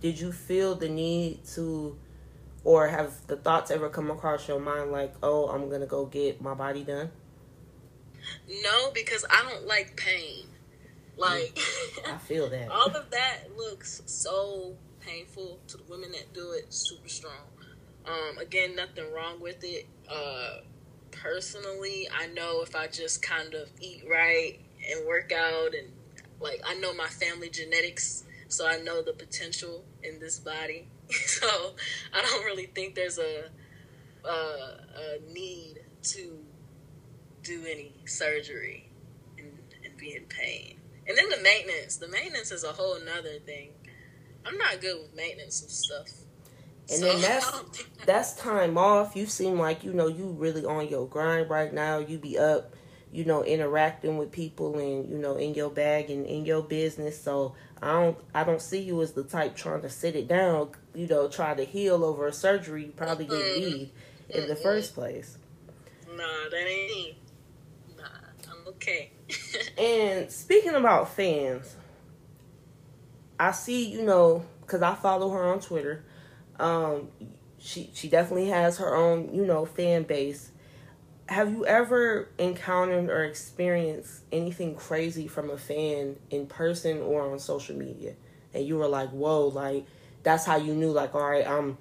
did 0.00 0.20
you 0.20 0.32
feel 0.32 0.74
the 0.74 0.88
need 0.88 1.44
to, 1.54 1.96
or 2.66 2.88
have 2.88 3.24
the 3.28 3.36
thoughts 3.36 3.70
ever 3.70 3.88
come 3.88 4.10
across 4.10 4.48
your 4.48 4.58
mind 4.58 4.90
like, 4.90 5.14
oh, 5.22 5.46
I'm 5.46 5.70
gonna 5.70 5.86
go 5.86 6.04
get 6.04 6.40
my 6.40 6.52
body 6.52 6.82
done? 6.82 7.12
No, 8.64 8.90
because 8.90 9.24
I 9.30 9.48
don't 9.48 9.68
like 9.68 9.96
pain. 9.96 10.46
Like, 11.16 11.56
I 12.12 12.18
feel 12.26 12.50
that. 12.50 12.68
all 12.68 12.88
of 12.88 13.08
that 13.10 13.56
looks 13.56 14.02
so 14.06 14.74
painful 14.98 15.60
to 15.68 15.76
the 15.76 15.84
women 15.84 16.10
that 16.10 16.34
do 16.34 16.50
it. 16.58 16.74
Super 16.74 17.08
strong. 17.08 17.46
Um, 18.04 18.38
again, 18.38 18.74
nothing 18.74 19.12
wrong 19.14 19.40
with 19.40 19.62
it. 19.62 19.86
Uh, 20.10 20.62
personally, 21.12 22.08
I 22.12 22.26
know 22.26 22.62
if 22.62 22.74
I 22.74 22.88
just 22.88 23.22
kind 23.22 23.54
of 23.54 23.68
eat 23.80 24.02
right 24.10 24.58
and 24.90 25.06
work 25.06 25.30
out 25.30 25.72
and 25.72 25.92
like 26.40 26.60
I 26.66 26.74
know 26.74 26.92
my 26.94 27.06
family 27.06 27.48
genetics, 27.48 28.24
so 28.48 28.66
I 28.66 28.78
know 28.78 29.02
the 29.02 29.12
potential 29.12 29.84
in 30.02 30.20
this 30.20 30.38
body. 30.38 30.88
so 31.10 31.74
I 32.12 32.22
don't 32.22 32.44
really 32.44 32.66
think 32.66 32.94
there's 32.94 33.18
a, 33.18 33.50
a, 34.24 34.28
a 34.28 35.32
need 35.32 35.80
to 36.02 36.38
do 37.42 37.64
any 37.68 37.92
surgery 38.06 38.90
and, 39.38 39.52
and 39.84 39.96
be 39.96 40.14
in 40.14 40.24
pain. 40.24 40.78
And 41.08 41.16
then 41.16 41.28
the 41.28 41.38
maintenance. 41.42 41.96
The 41.96 42.08
maintenance 42.08 42.50
is 42.50 42.64
a 42.64 42.72
whole 42.72 42.98
nother 43.04 43.38
thing. 43.44 43.70
I'm 44.44 44.58
not 44.58 44.80
good 44.80 45.00
with 45.00 45.14
maintenance 45.14 45.62
and 45.62 45.70
stuff. 45.70 46.08
And 46.88 47.00
so, 47.00 47.04
then 47.06 47.20
that's 47.20 47.84
that's 48.06 48.32
time 48.34 48.78
off. 48.78 49.16
You 49.16 49.26
seem 49.26 49.58
like 49.58 49.84
you 49.84 49.92
know 49.92 50.06
you 50.06 50.30
really 50.38 50.64
on 50.64 50.88
your 50.88 51.06
grind 51.06 51.50
right 51.50 51.72
now. 51.72 51.98
You 51.98 52.18
be 52.18 52.38
up, 52.38 52.74
you 53.12 53.24
know, 53.24 53.44
interacting 53.44 54.18
with 54.18 54.30
people 54.30 54.78
and 54.78 55.08
you 55.08 55.18
know 55.18 55.36
in 55.36 55.54
your 55.54 55.70
bag 55.70 56.10
and 56.10 56.26
in 56.26 56.44
your 56.44 56.62
business. 56.62 57.20
So 57.20 57.54
I 57.82 57.92
don't 57.92 58.18
I 58.34 58.44
don't 58.44 58.62
see 58.62 58.80
you 58.80 59.02
as 59.02 59.12
the 59.12 59.24
type 59.24 59.54
trying 59.56 59.82
to 59.82 59.90
sit 59.90 60.16
it 60.16 60.28
down. 60.28 60.70
You 60.94 61.06
know, 61.06 61.28
try 61.28 61.54
to 61.54 61.64
heal 61.64 62.04
over 62.04 62.26
a 62.26 62.32
surgery 62.32 62.86
you 62.86 62.92
probably 62.92 63.26
didn't 63.26 63.62
mm-hmm. 63.62 63.76
need 63.76 63.90
in 64.30 64.40
mm-hmm. 64.40 64.48
the 64.48 64.56
first 64.56 64.94
place. 64.94 65.38
Nah, 66.08 66.48
that 66.50 66.66
ain't. 66.66 66.90
me. 66.90 67.18
Nah, 67.96 68.04
I'm 68.50 68.66
okay. 68.68 69.10
and 69.78 70.30
speaking 70.30 70.74
about 70.74 71.14
fans, 71.14 71.76
I 73.38 73.52
see 73.52 73.88
you 73.88 74.02
know 74.02 74.44
because 74.62 74.82
I 74.82 74.94
follow 74.94 75.30
her 75.30 75.52
on 75.52 75.60
Twitter 75.60 76.04
um, 76.58 77.08
she 77.58 77.90
she 77.94 78.08
definitely 78.08 78.48
has 78.48 78.78
her 78.78 78.94
own, 78.94 79.34
you 79.34 79.44
know, 79.44 79.64
fan 79.64 80.04
base. 80.04 80.50
Have 81.28 81.50
you 81.50 81.66
ever 81.66 82.28
encountered 82.38 83.10
or 83.10 83.24
experienced 83.24 84.22
anything 84.30 84.76
crazy 84.76 85.26
from 85.26 85.50
a 85.50 85.58
fan 85.58 86.16
in 86.30 86.46
person 86.46 87.02
or 87.02 87.30
on 87.30 87.38
social 87.40 87.76
media? 87.76 88.14
And 88.54 88.64
you 88.64 88.76
were 88.78 88.86
like, 88.86 89.10
"Whoa!" 89.10 89.48
Like 89.48 89.86
that's 90.22 90.44
how 90.44 90.56
you 90.56 90.74
knew, 90.74 90.90
like, 90.92 91.14
all 91.14 91.28
right, 91.28 91.46
I'm 91.46 91.78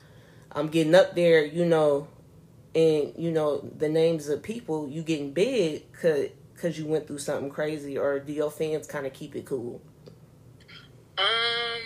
I'm 0.51 0.69
getting 0.69 0.95
up 0.95 1.13
there, 1.15 1.45
you 1.45 1.65
know, 1.65 2.07
and 2.73 3.13
you 3.17 3.31
know 3.31 3.59
the 3.77 3.89
names 3.89 4.29
of 4.29 4.41
people 4.41 4.89
you 4.89 5.03
getting 5.03 5.31
big 5.31 5.83
cause 5.93 6.77
you 6.79 6.85
went 6.87 7.05
through 7.05 7.19
something 7.19 7.49
crazy, 7.49 7.97
or 7.97 8.19
do 8.19 8.33
your 8.33 8.49
fans 8.49 8.87
kind 8.87 9.05
of 9.05 9.13
keep 9.13 9.35
it 9.35 9.45
cool? 9.45 9.81
Um 11.17 11.81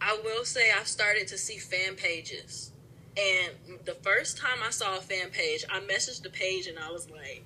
I 0.00 0.20
will 0.22 0.44
say 0.44 0.70
I've 0.70 0.88
started 0.88 1.28
to 1.28 1.38
see 1.38 1.56
fan 1.58 1.94
pages. 1.94 2.71
And 3.16 3.78
the 3.84 3.94
first 3.94 4.38
time 4.38 4.58
I 4.64 4.70
saw 4.70 4.96
a 4.96 5.00
fan 5.00 5.30
page, 5.30 5.64
I 5.70 5.80
messaged 5.80 6.22
the 6.22 6.30
page 6.30 6.66
and 6.66 6.78
I 6.78 6.90
was 6.90 7.10
like, 7.10 7.44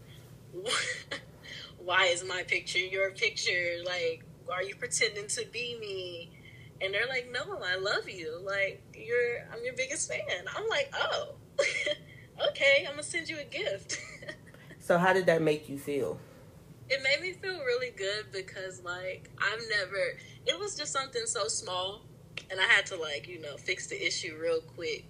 why 1.78 2.06
is 2.06 2.24
my 2.24 2.44
picture 2.44 2.78
your 2.78 3.10
picture? 3.10 3.76
Like, 3.84 4.24
are 4.52 4.62
you 4.62 4.76
pretending 4.76 5.26
to 5.28 5.44
be 5.46 5.76
me? 5.80 6.30
And 6.80 6.94
they're 6.94 7.08
like, 7.08 7.30
no, 7.32 7.58
I 7.64 7.76
love 7.76 8.08
you. 8.08 8.38
Like, 8.44 8.82
you're, 8.94 9.40
I'm 9.52 9.64
your 9.64 9.74
biggest 9.74 10.08
fan. 10.08 10.44
I'm 10.54 10.68
like, 10.68 10.92
oh, 10.94 11.34
okay, 12.50 12.84
I'm 12.86 12.92
gonna 12.92 13.02
send 13.02 13.28
you 13.28 13.38
a 13.38 13.44
gift. 13.44 13.98
so, 14.78 14.98
how 14.98 15.12
did 15.12 15.26
that 15.26 15.42
make 15.42 15.68
you 15.68 15.78
feel? 15.78 16.20
it 16.88 17.00
made 17.02 17.20
me 17.20 17.32
feel 17.32 17.58
really 17.60 17.90
good 17.90 18.26
because 18.32 18.82
like 18.84 19.28
I've 19.38 19.60
never 19.70 20.16
it 20.46 20.58
was 20.58 20.76
just 20.76 20.92
something 20.92 21.26
so 21.26 21.48
small 21.48 22.02
and 22.50 22.60
I 22.60 22.64
had 22.64 22.86
to 22.86 22.96
like, 22.96 23.26
you 23.26 23.40
know, 23.40 23.56
fix 23.56 23.88
the 23.88 24.06
issue 24.06 24.38
real 24.40 24.60
quick 24.60 25.04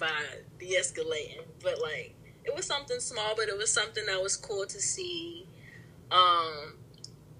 by 0.00 0.10
de-escalating. 0.58 1.44
But 1.62 1.80
like 1.80 2.14
it 2.44 2.54
was 2.56 2.66
something 2.66 2.98
small, 2.98 3.34
but 3.36 3.48
it 3.48 3.56
was 3.56 3.72
something 3.72 4.04
that 4.06 4.20
was 4.20 4.36
cool 4.36 4.66
to 4.66 4.80
see. 4.80 5.46
Um 6.10 6.74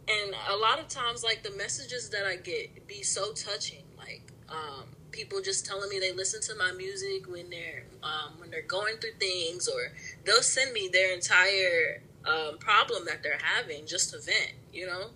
and 0.08 0.34
a 0.48 0.56
lot 0.56 0.78
of 0.78 0.88
times 0.88 1.24
like 1.24 1.42
the 1.42 1.56
messages 1.56 2.10
that 2.10 2.24
I 2.24 2.36
get 2.36 2.86
be 2.86 3.02
so 3.02 3.32
touching. 3.32 3.84
Like 3.98 4.30
um 4.48 4.84
people 5.10 5.40
just 5.40 5.66
telling 5.66 5.88
me 5.88 5.98
they 5.98 6.12
listen 6.12 6.40
to 6.40 6.54
my 6.56 6.72
music 6.72 7.28
when 7.28 7.50
they're 7.50 7.84
um, 8.02 8.38
when 8.38 8.50
they're 8.50 8.62
going 8.62 8.96
through 8.96 9.14
things 9.18 9.68
or 9.68 9.92
they'll 10.24 10.42
send 10.42 10.72
me 10.72 10.88
their 10.92 11.12
entire 11.12 12.02
um, 12.24 12.58
problem 12.58 13.04
that 13.06 13.22
they're 13.22 13.38
having 13.42 13.86
just 13.86 14.10
to 14.10 14.18
vent, 14.18 14.52
you 14.72 14.86
know, 14.86 15.06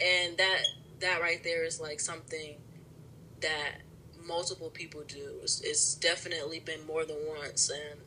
and 0.00 0.36
that 0.38 0.62
that 1.00 1.20
right 1.20 1.42
there 1.44 1.64
is 1.64 1.80
like 1.80 2.00
something 2.00 2.56
that 3.40 3.76
multiple 4.26 4.70
people 4.70 5.02
do. 5.06 5.34
It's, 5.42 5.60
it's 5.60 5.94
definitely 5.94 6.60
been 6.60 6.86
more 6.86 7.04
than 7.04 7.16
once, 7.26 7.70
and 7.70 8.00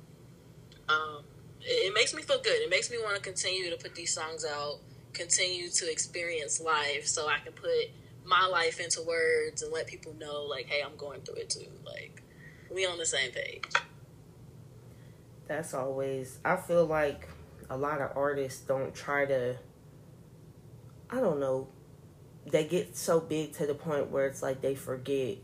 um, 0.87 1.23
it, 1.61 1.87
it 1.87 1.93
makes 1.93 2.13
me 2.13 2.21
feel 2.21 2.41
good. 2.41 2.61
It 2.61 2.69
makes 2.69 2.91
me 2.91 2.97
want 2.97 3.15
to 3.15 3.21
continue 3.21 3.69
to 3.69 3.77
put 3.77 3.95
these 3.95 4.13
songs 4.13 4.45
out, 4.45 4.79
continue 5.13 5.69
to 5.69 5.91
experience 5.91 6.61
life, 6.61 7.07
so 7.07 7.27
I 7.27 7.39
can 7.39 7.53
put 7.53 7.91
my 8.25 8.45
life 8.45 8.79
into 8.79 9.01
words 9.01 9.61
and 9.61 9.71
let 9.71 9.87
people 9.87 10.13
know, 10.19 10.43
like, 10.43 10.67
hey, 10.67 10.81
I'm 10.85 10.95
going 10.97 11.21
through 11.21 11.35
it 11.35 11.49
too. 11.49 11.67
Like, 11.85 12.21
we 12.73 12.85
on 12.85 12.97
the 12.97 13.05
same 13.05 13.31
page. 13.31 13.65
That's 15.47 15.73
always. 15.73 16.37
I 16.45 16.57
feel 16.57 16.85
like 16.85 17.27
a 17.71 17.77
lot 17.77 18.01
of 18.01 18.15
artists 18.15 18.61
don't 18.61 18.93
try 18.93 19.25
to 19.25 19.57
I 21.09 21.19
don't 21.19 21.39
know, 21.39 21.67
they 22.45 22.65
get 22.65 22.95
so 22.95 23.19
big 23.19 23.53
to 23.53 23.65
the 23.65 23.73
point 23.73 24.11
where 24.11 24.27
it's 24.27 24.43
like 24.43 24.61
they 24.61 24.75
forget 24.75 25.37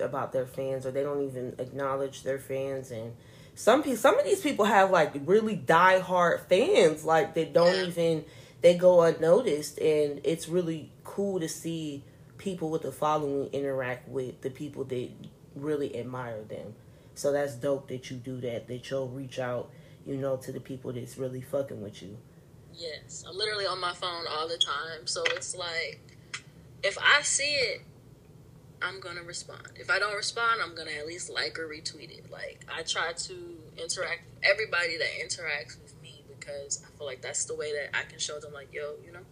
about 0.00 0.32
their 0.32 0.46
fans 0.46 0.86
or 0.86 0.90
they 0.90 1.02
don't 1.02 1.22
even 1.22 1.54
acknowledge 1.58 2.22
their 2.22 2.38
fans 2.38 2.90
and 2.90 3.14
some 3.54 3.82
people 3.82 3.96
some 3.96 4.18
of 4.18 4.24
these 4.24 4.40
people 4.40 4.64
have 4.64 4.90
like 4.90 5.12
really 5.24 5.56
die 5.56 5.98
hard 5.98 6.40
fans 6.48 7.04
like 7.04 7.34
they 7.34 7.44
don't 7.44 7.74
yeah. 7.74 7.84
even 7.84 8.24
they 8.60 8.76
go 8.76 9.02
unnoticed 9.02 9.78
and 9.78 10.20
it's 10.24 10.48
really 10.48 10.90
cool 11.04 11.40
to 11.40 11.48
see 11.48 12.02
people 12.36 12.70
with 12.70 12.82
the 12.82 12.92
following 12.92 13.48
interact 13.52 14.08
with 14.08 14.40
the 14.42 14.50
people 14.50 14.84
that 14.84 15.08
really 15.54 15.96
admire 15.96 16.42
them 16.44 16.74
so 17.14 17.32
that's 17.32 17.54
dope 17.54 17.88
that 17.88 18.10
you 18.10 18.16
do 18.16 18.40
that 18.40 18.68
that 18.68 18.90
you'll 18.90 19.08
reach 19.08 19.38
out 19.38 19.70
you 20.08 20.16
know, 20.16 20.36
to 20.38 20.50
the 20.50 20.58
people 20.58 20.90
that's 20.90 21.18
really 21.18 21.42
fucking 21.42 21.82
with 21.82 22.02
you. 22.02 22.16
Yes, 22.74 23.24
I'm 23.28 23.36
literally 23.36 23.66
on 23.66 23.78
my 23.78 23.92
phone 23.92 24.24
all 24.28 24.48
the 24.48 24.56
time. 24.56 25.06
So 25.06 25.22
it's 25.26 25.54
like, 25.54 26.00
if 26.82 26.96
I 26.98 27.20
see 27.20 27.52
it, 27.52 27.82
I'm 28.80 29.00
gonna 29.00 29.22
respond. 29.22 29.62
If 29.76 29.90
I 29.90 29.98
don't 29.98 30.14
respond, 30.14 30.60
I'm 30.62 30.74
gonna 30.74 30.92
at 30.92 31.06
least 31.06 31.30
like 31.30 31.58
or 31.58 31.68
retweet 31.68 32.10
it. 32.10 32.30
Like 32.30 32.64
I 32.72 32.82
try 32.82 33.12
to 33.12 33.34
interact 33.76 34.22
with 34.26 34.42
everybody 34.42 34.96
that 34.98 35.08
interacts 35.22 35.80
with 35.82 36.00
me 36.02 36.22
because 36.28 36.82
I 36.84 36.96
feel 36.96 37.06
like 37.06 37.20
that's 37.20 37.44
the 37.44 37.54
way 37.54 37.72
that 37.72 37.96
I 37.96 38.02
can 38.04 38.18
show 38.18 38.38
them 38.38 38.52
like, 38.52 38.72
yo, 38.72 38.94
you 39.04 39.12
know, 39.12 39.24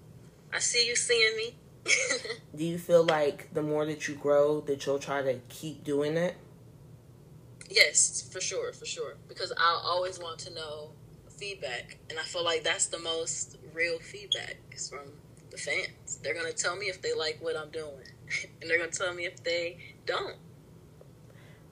I 0.53 0.59
see 0.59 0.87
you 0.87 0.97
seeing 0.97 1.37
me. 1.37 1.55
Do 2.57 2.65
you 2.65 2.79
feel 2.79 3.05
like 3.05 3.53
the 3.55 3.63
more 3.63 3.87
that 3.87 4.09
you 4.09 4.15
grow, 4.15 4.61
that 4.63 4.85
you'll 4.87 4.99
try 4.99 5.23
to 5.23 5.39
keep 5.49 5.85
doing 5.85 6.15
that? 6.15 6.35
Yes, 7.71 8.29
for 8.33 8.41
sure, 8.41 8.73
for 8.73 8.87
sure. 8.87 9.15
Because 9.29 9.53
I 9.57 9.81
always 9.85 10.19
want 10.19 10.39
to 10.41 10.55
know 10.55 10.91
feedback, 11.29 11.99
and 12.11 12.19
I 12.19 12.23
feel 12.23 12.45
like 12.45 12.65
that's 12.65 12.87
the 12.87 12.99
most 12.99 13.59
real 13.75 13.99
feedback 13.99 14.57
is 14.73 14.89
from 14.89 15.13
the 15.51 15.57
fans. 15.57 16.19
They're 16.23 16.35
gonna 16.35 16.53
tell 16.53 16.77
me 16.77 16.87
if 16.87 17.03
they 17.03 17.15
like 17.15 17.39
what 17.41 17.57
I'm 17.57 17.71
doing, 17.71 18.09
and 18.61 18.71
they're 18.71 18.79
gonna 18.79 18.91
tell 18.91 19.15
me 19.15 19.25
if 19.25 19.43
they 19.43 19.79
don't. 20.05 20.37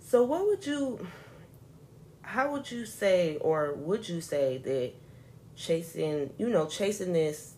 So, 0.01 0.23
what 0.23 0.47
would 0.47 0.67
you? 0.67 1.07
How 2.23 2.53
would 2.53 2.71
you 2.71 2.87
say, 2.87 3.37
or 3.41 3.75
would 3.75 4.09
you 4.09 4.21
say 4.21 4.59
that 4.59 4.93
chasing, 5.57 6.33
you 6.39 6.49
know, 6.49 6.67
chasing 6.67 7.13
this 7.13 7.55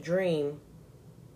dream 0.00 0.60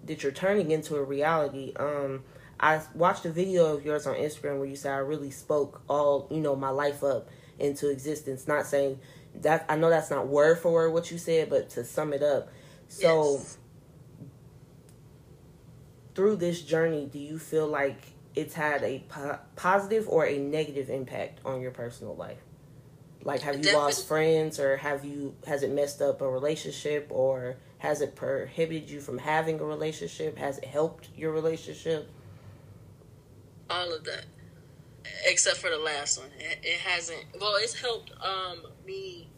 that 0.04 0.22
you're 0.22 0.32
turning 0.32 0.70
into 0.70 0.96
a 0.96 1.02
reality, 1.02 1.72
um, 1.76 2.24
I 2.60 2.80
watched 2.94 3.24
a 3.24 3.30
video 3.30 3.74
of 3.74 3.84
yours 3.84 4.06
on 4.06 4.14
Instagram 4.16 4.58
where 4.58 4.66
you 4.66 4.76
said 4.76 4.92
I 4.92 4.98
really 4.98 5.30
spoke 5.30 5.82
all, 5.88 6.28
you 6.30 6.40
know, 6.40 6.56
my 6.56 6.70
life 6.70 7.02
up 7.02 7.28
into 7.58 7.90
existence. 7.90 8.46
Not 8.46 8.66
saying 8.66 8.98
that 9.42 9.64
I 9.68 9.76
know 9.76 9.90
that's 9.90 10.10
not 10.10 10.28
word 10.28 10.58
for 10.58 10.72
word 10.72 10.92
what 10.92 11.10
you 11.10 11.18
said, 11.18 11.50
but 11.50 11.70
to 11.70 11.84
sum 11.84 12.12
it 12.12 12.22
up. 12.22 12.48
So 12.88 13.32
yes. 13.34 13.58
Through 16.14 16.36
this 16.36 16.62
journey, 16.62 17.08
do 17.10 17.18
you 17.18 17.38
feel 17.38 17.66
like 17.66 18.00
it's 18.34 18.54
had 18.54 18.82
a 18.82 19.04
po- 19.08 19.38
positive 19.56 20.08
or 20.08 20.26
a 20.26 20.38
negative 20.38 20.90
impact 20.90 21.40
on 21.44 21.60
your 21.60 21.70
personal 21.70 22.14
life? 22.14 22.38
Like 23.22 23.40
have 23.40 23.56
you 23.56 23.62
Definitely. 23.62 23.84
lost 23.84 24.06
friends 24.06 24.60
or 24.60 24.76
have 24.76 25.04
you 25.04 25.34
has 25.46 25.62
it 25.62 25.70
messed 25.70 26.02
up 26.02 26.20
a 26.20 26.28
relationship 26.28 27.06
or 27.10 27.56
has 27.78 28.02
it 28.02 28.14
prohibited 28.14 28.90
you 28.90 29.00
from 29.00 29.18
having 29.18 29.60
a 29.60 29.64
relationship? 29.64 30.36
Has 30.36 30.58
it 30.58 30.66
helped 30.66 31.08
your 31.16 31.32
relationship? 31.32 32.10
all 33.70 33.92
of 33.92 34.04
that, 34.04 34.24
except 35.26 35.58
for 35.58 35.70
the 35.70 35.78
last 35.78 36.18
one. 36.18 36.30
It, 36.38 36.58
it 36.62 36.80
hasn't. 36.80 37.24
Well, 37.40 37.54
it's 37.56 37.74
helped 37.74 38.12
um, 38.22 38.62
me 38.86 39.28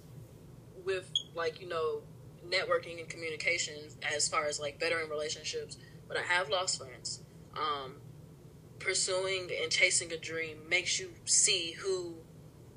with 0.84 1.10
like 1.34 1.60
you 1.60 1.68
know 1.68 2.02
networking 2.48 3.00
and 3.00 3.08
communication 3.08 3.74
as 4.14 4.28
far 4.28 4.46
as 4.46 4.60
like 4.60 4.78
bettering 4.78 5.08
relationships. 5.08 5.76
But 6.08 6.16
I 6.16 6.22
have 6.22 6.48
lost 6.48 6.78
friends. 6.78 7.20
Um, 7.56 7.96
pursuing 8.78 9.50
and 9.62 9.70
chasing 9.70 10.12
a 10.12 10.18
dream 10.18 10.58
makes 10.68 11.00
you 11.00 11.10
see 11.24 11.72
who 11.72 12.14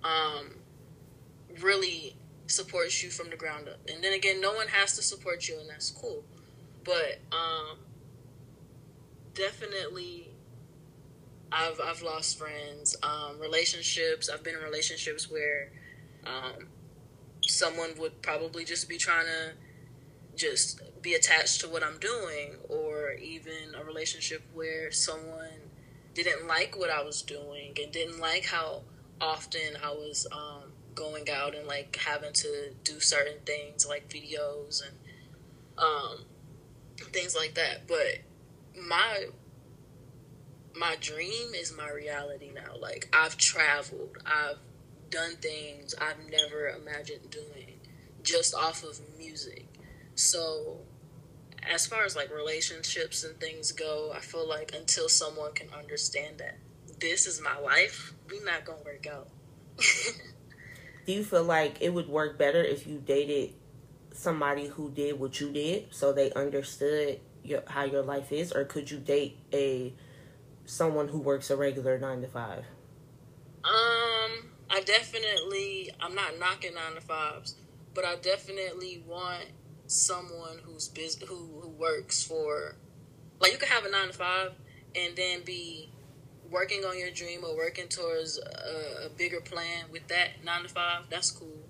um, 0.03 0.55
really 1.61 2.15
supports 2.47 3.03
you 3.03 3.09
from 3.09 3.29
the 3.29 3.35
ground 3.35 3.67
up. 3.67 3.79
And 3.87 4.03
then 4.03 4.13
again, 4.13 4.41
no 4.41 4.53
one 4.53 4.67
has 4.67 4.95
to 4.95 5.01
support 5.01 5.47
you, 5.47 5.59
and 5.59 5.69
that's 5.69 5.91
cool. 5.91 6.23
But 6.83 7.19
um, 7.31 7.77
definitely 9.33 10.29
I've 11.51 11.79
I've 11.83 12.01
lost 12.01 12.37
friends, 12.37 12.95
um, 13.03 13.39
relationships. 13.39 14.29
I've 14.29 14.43
been 14.43 14.55
in 14.55 14.61
relationships 14.61 15.29
where 15.29 15.71
um, 16.25 16.67
someone 17.41 17.91
would 17.97 18.21
probably 18.21 18.65
just 18.65 18.87
be 18.87 18.97
trying 18.97 19.25
to 19.25 19.53
just 20.35 20.81
be 21.01 21.13
attached 21.13 21.62
to 21.62 21.69
what 21.69 21.83
I'm 21.83 21.99
doing, 21.99 22.55
or 22.67 23.13
even 23.13 23.75
a 23.79 23.83
relationship 23.83 24.43
where 24.53 24.91
someone 24.91 25.69
didn't 26.13 26.47
like 26.47 26.77
what 26.77 26.89
I 26.89 27.01
was 27.03 27.21
doing 27.21 27.73
and 27.81 27.91
didn't 27.91 28.19
like 28.19 28.45
how 28.45 28.83
often 29.21 29.77
I 29.83 29.91
was 29.91 30.27
um, 30.31 30.71
going 30.95 31.29
out 31.29 31.55
and 31.55 31.67
like 31.67 31.95
having 31.95 32.33
to 32.33 32.73
do 32.83 32.99
certain 32.99 33.39
things 33.45 33.88
like 33.88 34.09
videos 34.09 34.81
and 34.85 34.97
um, 35.77 36.25
things 37.12 37.35
like 37.35 37.55
that. 37.55 37.88
But 37.88 38.19
my 38.81 39.27
my 40.75 40.95
dream 40.99 41.53
is 41.53 41.75
my 41.75 41.89
reality 41.89 42.51
now. 42.53 42.77
Like 42.79 43.09
I've 43.13 43.38
traveled, 43.38 44.17
I've 44.25 44.57
done 45.09 45.35
things 45.38 45.95
I've 45.99 46.19
never 46.29 46.69
imagined 46.69 47.29
doing 47.29 47.79
just 48.23 48.53
off 48.53 48.83
of 48.83 48.99
music. 49.17 49.65
So 50.15 50.81
as 51.69 51.86
far 51.86 52.03
as 52.03 52.15
like 52.15 52.34
relationships 52.34 53.23
and 53.23 53.39
things 53.39 53.71
go, 53.71 54.12
I 54.15 54.19
feel 54.19 54.47
like 54.47 54.73
until 54.75 55.08
someone 55.08 55.53
can 55.53 55.69
understand 55.73 56.39
that 56.39 56.58
this 56.99 57.27
is 57.27 57.41
my 57.41 57.58
life, 57.60 58.13
we 58.29 58.39
not 58.41 58.65
gonna 58.65 58.82
work 58.84 59.08
out. 59.08 59.29
Do 61.05 61.13
you 61.13 61.23
feel 61.23 61.43
like 61.43 61.82
it 61.82 61.93
would 61.93 62.10
work 62.10 62.38
better 62.38 62.63
if 62.63 62.86
you 62.86 62.97
dated 62.97 63.53
somebody 64.12 64.67
who 64.67 64.91
did 64.91 65.19
what 65.19 65.39
you 65.39 65.51
did, 65.51 65.88
so 65.91 66.12
they 66.12 66.32
understood 66.34 67.19
your, 67.43 67.63
how 67.67 67.84
your 67.84 68.01
life 68.01 68.32
is, 68.32 68.51
or 68.51 68.65
could 68.65 68.91
you 68.91 68.97
date 68.97 69.38
a 69.53 69.93
someone 70.65 71.08
who 71.08 71.19
works 71.19 71.49
a 71.49 71.55
regular 71.55 71.97
nine 71.97 72.21
to 72.21 72.27
five? 72.27 72.65
Um, 73.63 74.49
I 74.69 74.82
definitely 74.86 75.91
I'm 75.99 76.15
not 76.15 76.38
knocking 76.39 76.73
nine 76.73 76.95
to 76.95 77.01
fives, 77.01 77.55
but 77.93 78.05
I 78.05 78.15
definitely 78.17 79.03
want 79.08 79.45
someone 79.89 80.60
who's 80.63 80.88
busy 80.88 81.25
who 81.25 81.60
who 81.62 81.67
works 81.69 82.23
for 82.23 82.75
like 83.39 83.52
you 83.52 83.58
could 83.58 83.69
have 83.69 83.86
a 83.86 83.89
nine 83.89 84.08
to 84.08 84.13
five 84.13 84.52
and 84.95 85.15
then 85.15 85.41
be 85.43 85.89
working 86.52 86.84
on 86.84 86.97
your 86.97 87.12
dream 87.12 87.43
or 87.43 87.56
working 87.56 87.88
towards 87.88 88.38
a, 88.38 89.06
a 89.06 89.10
bigger 89.10 89.41
plan 89.41 89.86
with 89.91 90.08
that 90.08 90.43
nine 90.43 90.63
to 90.63 90.69
five. 90.69 91.06
That's 91.10 91.32
cool, 91.32 91.67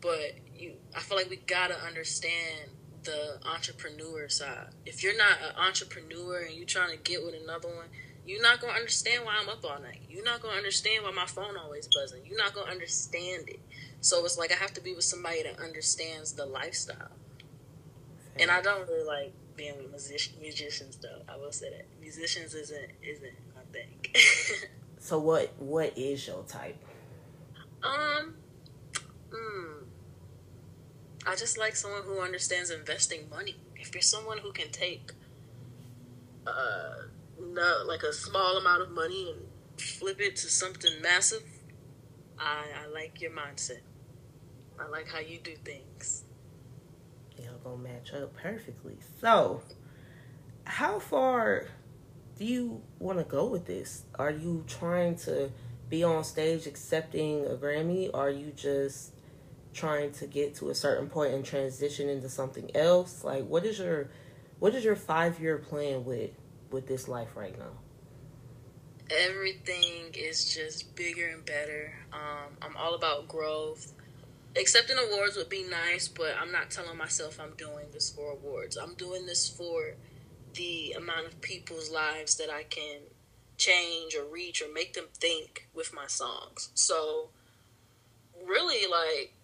but 0.00 0.34
you 0.56 0.74
I 0.96 1.00
feel 1.00 1.18
like 1.18 1.28
we 1.28 1.36
gotta 1.36 1.78
understand 1.78 2.70
the 3.04 3.38
entrepreneur 3.44 4.28
side. 4.28 4.68
If 4.86 5.02
you're 5.02 5.16
not 5.16 5.38
an 5.42 5.56
entrepreneur 5.56 6.38
and 6.40 6.54
you're 6.54 6.66
trying 6.66 6.90
to 6.90 7.02
get 7.02 7.22
with 7.24 7.34
another 7.34 7.68
one, 7.68 7.88
you're 8.24 8.42
not 8.42 8.60
gonna 8.60 8.74
understand 8.74 9.24
why 9.24 9.36
I'm 9.40 9.48
up 9.48 9.64
all 9.64 9.80
night. 9.82 10.00
You're 10.08 10.24
not 10.24 10.40
gonna 10.40 10.56
understand 10.56 11.04
why 11.04 11.10
my 11.10 11.26
phone 11.26 11.56
always 11.56 11.86
buzzing. 11.88 12.22
You're 12.24 12.38
not 12.38 12.54
gonna 12.54 12.70
understand 12.70 13.48
it. 13.48 13.60
So 14.00 14.24
it's 14.24 14.38
like 14.38 14.52
I 14.52 14.56
have 14.56 14.72
to 14.74 14.80
be 14.80 14.94
with 14.94 15.04
somebody 15.04 15.42
that 15.42 15.60
understands 15.60 16.32
the 16.32 16.46
lifestyle. 16.46 17.10
And 18.38 18.50
I 18.50 18.62
don't 18.62 18.88
really 18.88 19.04
like 19.06 19.32
being 19.56 19.76
with 19.76 19.90
musician, 19.90 20.34
musicians 20.40 20.96
though. 20.96 21.22
I 21.28 21.36
will 21.36 21.52
say 21.52 21.70
that 21.70 21.86
musicians 22.00 22.54
isn't 22.54 22.90
isn't 23.02 23.34
my 23.54 23.62
thing. 23.72 23.98
so 24.98 25.18
what 25.18 25.52
what 25.58 25.96
is 25.96 26.26
your 26.26 26.42
type? 26.44 26.76
Um, 27.82 28.34
mm, 29.30 29.84
I 31.26 31.34
just 31.36 31.58
like 31.58 31.76
someone 31.76 32.02
who 32.04 32.20
understands 32.20 32.70
investing 32.70 33.28
money. 33.28 33.56
If 33.76 33.94
you're 33.94 34.02
someone 34.02 34.38
who 34.38 34.52
can 34.52 34.70
take 34.70 35.12
uh 36.46 36.94
no 37.40 37.84
like 37.86 38.02
a 38.02 38.12
small 38.12 38.56
amount 38.56 38.82
of 38.82 38.90
money 38.90 39.30
and 39.30 39.80
flip 39.80 40.20
it 40.20 40.36
to 40.36 40.48
something 40.48 41.00
massive, 41.02 41.44
I 42.38 42.64
I 42.84 42.86
like 42.86 43.20
your 43.20 43.32
mindset. 43.32 43.80
I 44.80 44.88
like 44.88 45.08
how 45.08 45.20
you 45.20 45.38
do 45.38 45.54
things. 45.56 46.24
Y'all 47.38 47.58
gonna 47.64 47.76
match 47.76 48.12
up 48.12 48.34
perfectly. 48.34 48.96
So, 49.20 49.62
how 50.64 50.98
far 50.98 51.66
do 52.38 52.44
you 52.44 52.82
want 52.98 53.18
to 53.18 53.24
go 53.24 53.46
with 53.46 53.66
this? 53.66 54.04
Are 54.16 54.30
you 54.30 54.64
trying 54.66 55.16
to 55.16 55.50
be 55.88 56.02
on 56.02 56.24
stage 56.24 56.66
accepting 56.66 57.46
a 57.46 57.50
Grammy? 57.50 58.10
Are 58.12 58.30
you 58.30 58.52
just 58.56 59.12
trying 59.74 60.12
to 60.12 60.26
get 60.26 60.54
to 60.56 60.70
a 60.70 60.74
certain 60.74 61.08
point 61.08 61.34
and 61.34 61.44
transition 61.44 62.08
into 62.08 62.28
something 62.28 62.74
else? 62.76 63.24
Like, 63.24 63.46
what 63.46 63.64
is 63.64 63.78
your 63.78 64.10
what 64.58 64.74
is 64.74 64.84
your 64.84 64.96
five 64.96 65.40
year 65.40 65.58
plan 65.58 66.04
with 66.04 66.30
with 66.70 66.86
this 66.86 67.08
life 67.08 67.36
right 67.36 67.58
now? 67.58 67.72
Everything 69.10 70.14
is 70.14 70.54
just 70.54 70.94
bigger 70.94 71.28
and 71.28 71.44
better. 71.44 71.92
Um, 72.12 72.56
I'm 72.62 72.76
all 72.76 72.94
about 72.94 73.28
growth 73.28 73.92
accepting 74.56 74.96
awards 74.98 75.36
would 75.36 75.48
be 75.48 75.64
nice, 75.64 76.08
but 76.08 76.34
I'm 76.40 76.52
not 76.52 76.70
telling 76.70 76.96
myself 76.96 77.38
I'm 77.40 77.54
doing 77.56 77.86
this 77.92 78.10
for 78.10 78.32
awards. 78.32 78.76
I'm 78.76 78.94
doing 78.94 79.26
this 79.26 79.48
for 79.48 79.94
the 80.54 80.92
amount 80.92 81.26
of 81.26 81.40
people's 81.40 81.90
lives 81.90 82.36
that 82.36 82.50
I 82.50 82.64
can 82.64 83.00
change 83.56 84.14
or 84.14 84.24
reach 84.24 84.62
or 84.62 84.72
make 84.72 84.94
them 84.94 85.06
think 85.14 85.68
with 85.74 85.94
my 85.94 86.06
songs. 86.06 86.70
So, 86.74 87.30
really, 88.46 88.90
like, 88.90 89.34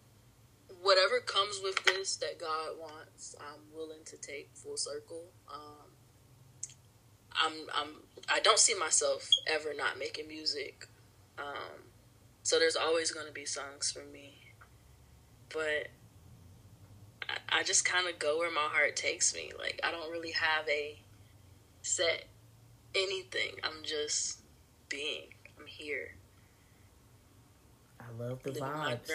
whatever 0.83 1.21
comes 1.21 1.61
with 1.63 1.83
this 1.85 2.17
that 2.17 2.39
God 2.39 2.73
wants, 2.79 3.35
I'm 3.41 3.75
willing 3.75 4.05
to 4.07 4.17
take 4.17 4.51
full 4.55 4.77
circle. 4.77 5.25
Um, 5.53 5.89
I'm, 7.33 7.53
I'm, 7.75 7.89
I 8.29 8.41
don't 8.41 8.59
see 8.59 8.75
myself 8.75 9.31
ever 9.47 9.73
not 9.75 9.99
making 9.99 10.29
music. 10.29 10.87
Um, 11.39 11.85
so 12.43 12.59
there's 12.59 12.77
always 12.77 13.11
going 13.11 13.27
to 13.27 13.33
be 13.33 13.45
songs 13.45 13.91
for 13.91 14.05
me 14.13 14.48
but 15.53 15.89
I, 17.29 17.61
I 17.61 17.63
just 17.63 17.85
kind 17.85 18.09
of 18.09 18.19
go 18.19 18.39
where 18.39 18.51
my 18.51 18.69
heart 18.71 18.97
takes 18.97 19.35
me. 19.35 19.53
Like 19.59 19.81
I 19.83 19.91
don't 19.91 20.11
really 20.11 20.33
have 20.33 20.69
a 20.69 20.99
set 21.83 22.27
anything. 22.95 23.57
I'm 23.63 23.83
just 23.85 24.41
being. 24.89 25.35
I'm 25.59 25.67
here. 25.67 26.15
I 28.01 28.23
love 28.23 28.43
the 28.43 28.53
living 28.53 28.65
vibes. 28.65 29.11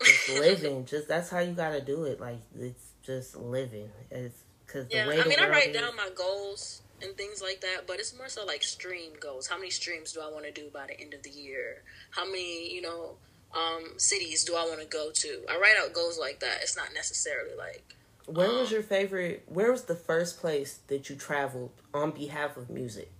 just 0.00 0.28
living. 0.40 0.84
Just 0.84 1.08
that's 1.08 1.30
how 1.30 1.40
you 1.40 1.52
gotta 1.52 1.80
do 1.80 2.04
it. 2.04 2.20
Like 2.20 2.40
it's 2.58 2.92
just 3.04 3.36
living. 3.36 3.90
It's 4.10 4.42
because 4.66 4.86
yeah. 4.90 5.06
I 5.06 5.26
mean, 5.26 5.38
I 5.38 5.48
write 5.48 5.68
is, 5.68 5.80
down 5.80 5.96
my 5.96 6.08
goals 6.14 6.82
and 7.02 7.16
things 7.16 7.42
like 7.42 7.60
that, 7.60 7.86
but 7.86 7.98
it's 7.98 8.16
more 8.16 8.28
so 8.28 8.44
like 8.44 8.62
stream 8.62 9.12
goals. 9.20 9.48
How 9.48 9.58
many 9.58 9.70
streams 9.70 10.12
do 10.12 10.20
I 10.20 10.30
want 10.30 10.44
to 10.44 10.52
do 10.52 10.68
by 10.72 10.86
the 10.86 11.00
end 11.00 11.14
of 11.14 11.22
the 11.22 11.30
year? 11.30 11.82
How 12.10 12.24
many, 12.24 12.72
you 12.72 12.80
know, 12.80 13.16
um, 13.54 13.98
cities 13.98 14.44
do 14.44 14.54
I 14.56 14.64
want 14.64 14.80
to 14.80 14.86
go 14.86 15.10
to? 15.12 15.42
I 15.48 15.58
write 15.58 15.76
out 15.82 15.92
goals 15.92 16.18
like 16.18 16.40
that. 16.40 16.58
It's 16.62 16.76
not 16.76 16.88
necessarily 16.94 17.54
like. 17.56 17.94
Where 18.26 18.48
um, 18.48 18.56
was 18.56 18.70
your 18.70 18.82
favorite? 18.82 19.44
Where 19.46 19.70
was 19.70 19.84
the 19.84 19.94
first 19.94 20.40
place 20.40 20.80
that 20.88 21.10
you 21.10 21.16
traveled 21.16 21.72
on 21.92 22.12
behalf 22.12 22.56
of 22.56 22.70
music? 22.70 23.10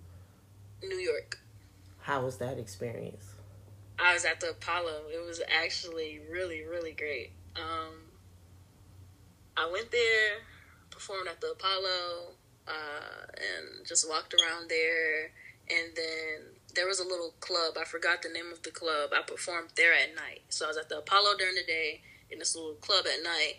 New 0.81 0.97
York. 0.97 1.39
How 2.01 2.21
was 2.21 2.37
that 2.37 2.57
experience? 2.57 3.25
I 3.99 4.13
was 4.13 4.25
at 4.25 4.39
the 4.39 4.49
Apollo. 4.49 5.03
It 5.13 5.25
was 5.25 5.41
actually 5.47 6.19
really, 6.29 6.63
really 6.63 6.91
great. 6.91 7.31
Um, 7.55 7.93
I 9.55 9.69
went 9.71 9.91
there, 9.91 10.41
performed 10.89 11.27
at 11.27 11.39
the 11.39 11.51
Apollo, 11.51 12.33
uh, 12.67 13.25
and 13.37 13.85
just 13.87 14.09
walked 14.09 14.33
around 14.33 14.69
there. 14.69 15.31
And 15.69 15.95
then 15.95 16.52
there 16.75 16.87
was 16.87 16.99
a 16.99 17.07
little 17.07 17.33
club. 17.39 17.77
I 17.79 17.83
forgot 17.83 18.21
the 18.21 18.29
name 18.29 18.51
of 18.51 18.63
the 18.63 18.71
club. 18.71 19.11
I 19.15 19.21
performed 19.21 19.69
there 19.75 19.93
at 19.93 20.15
night. 20.15 20.41
So 20.49 20.65
I 20.65 20.67
was 20.69 20.77
at 20.77 20.89
the 20.89 20.99
Apollo 20.99 21.37
during 21.37 21.55
the 21.55 21.63
day 21.65 22.01
in 22.31 22.39
this 22.39 22.55
little 22.55 22.73
club 22.73 23.05
at 23.05 23.23
night. 23.23 23.57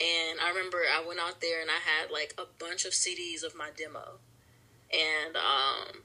And 0.00 0.38
I 0.40 0.50
remember 0.50 0.78
I 0.78 1.04
went 1.06 1.18
out 1.18 1.40
there 1.40 1.60
and 1.60 1.70
I 1.70 1.80
had 1.80 2.10
like 2.10 2.34
a 2.38 2.44
bunch 2.58 2.84
of 2.84 2.92
CDs 2.92 3.42
of 3.42 3.56
my 3.56 3.70
demo. 3.76 4.18
And 4.92 5.36
um, 5.36 6.02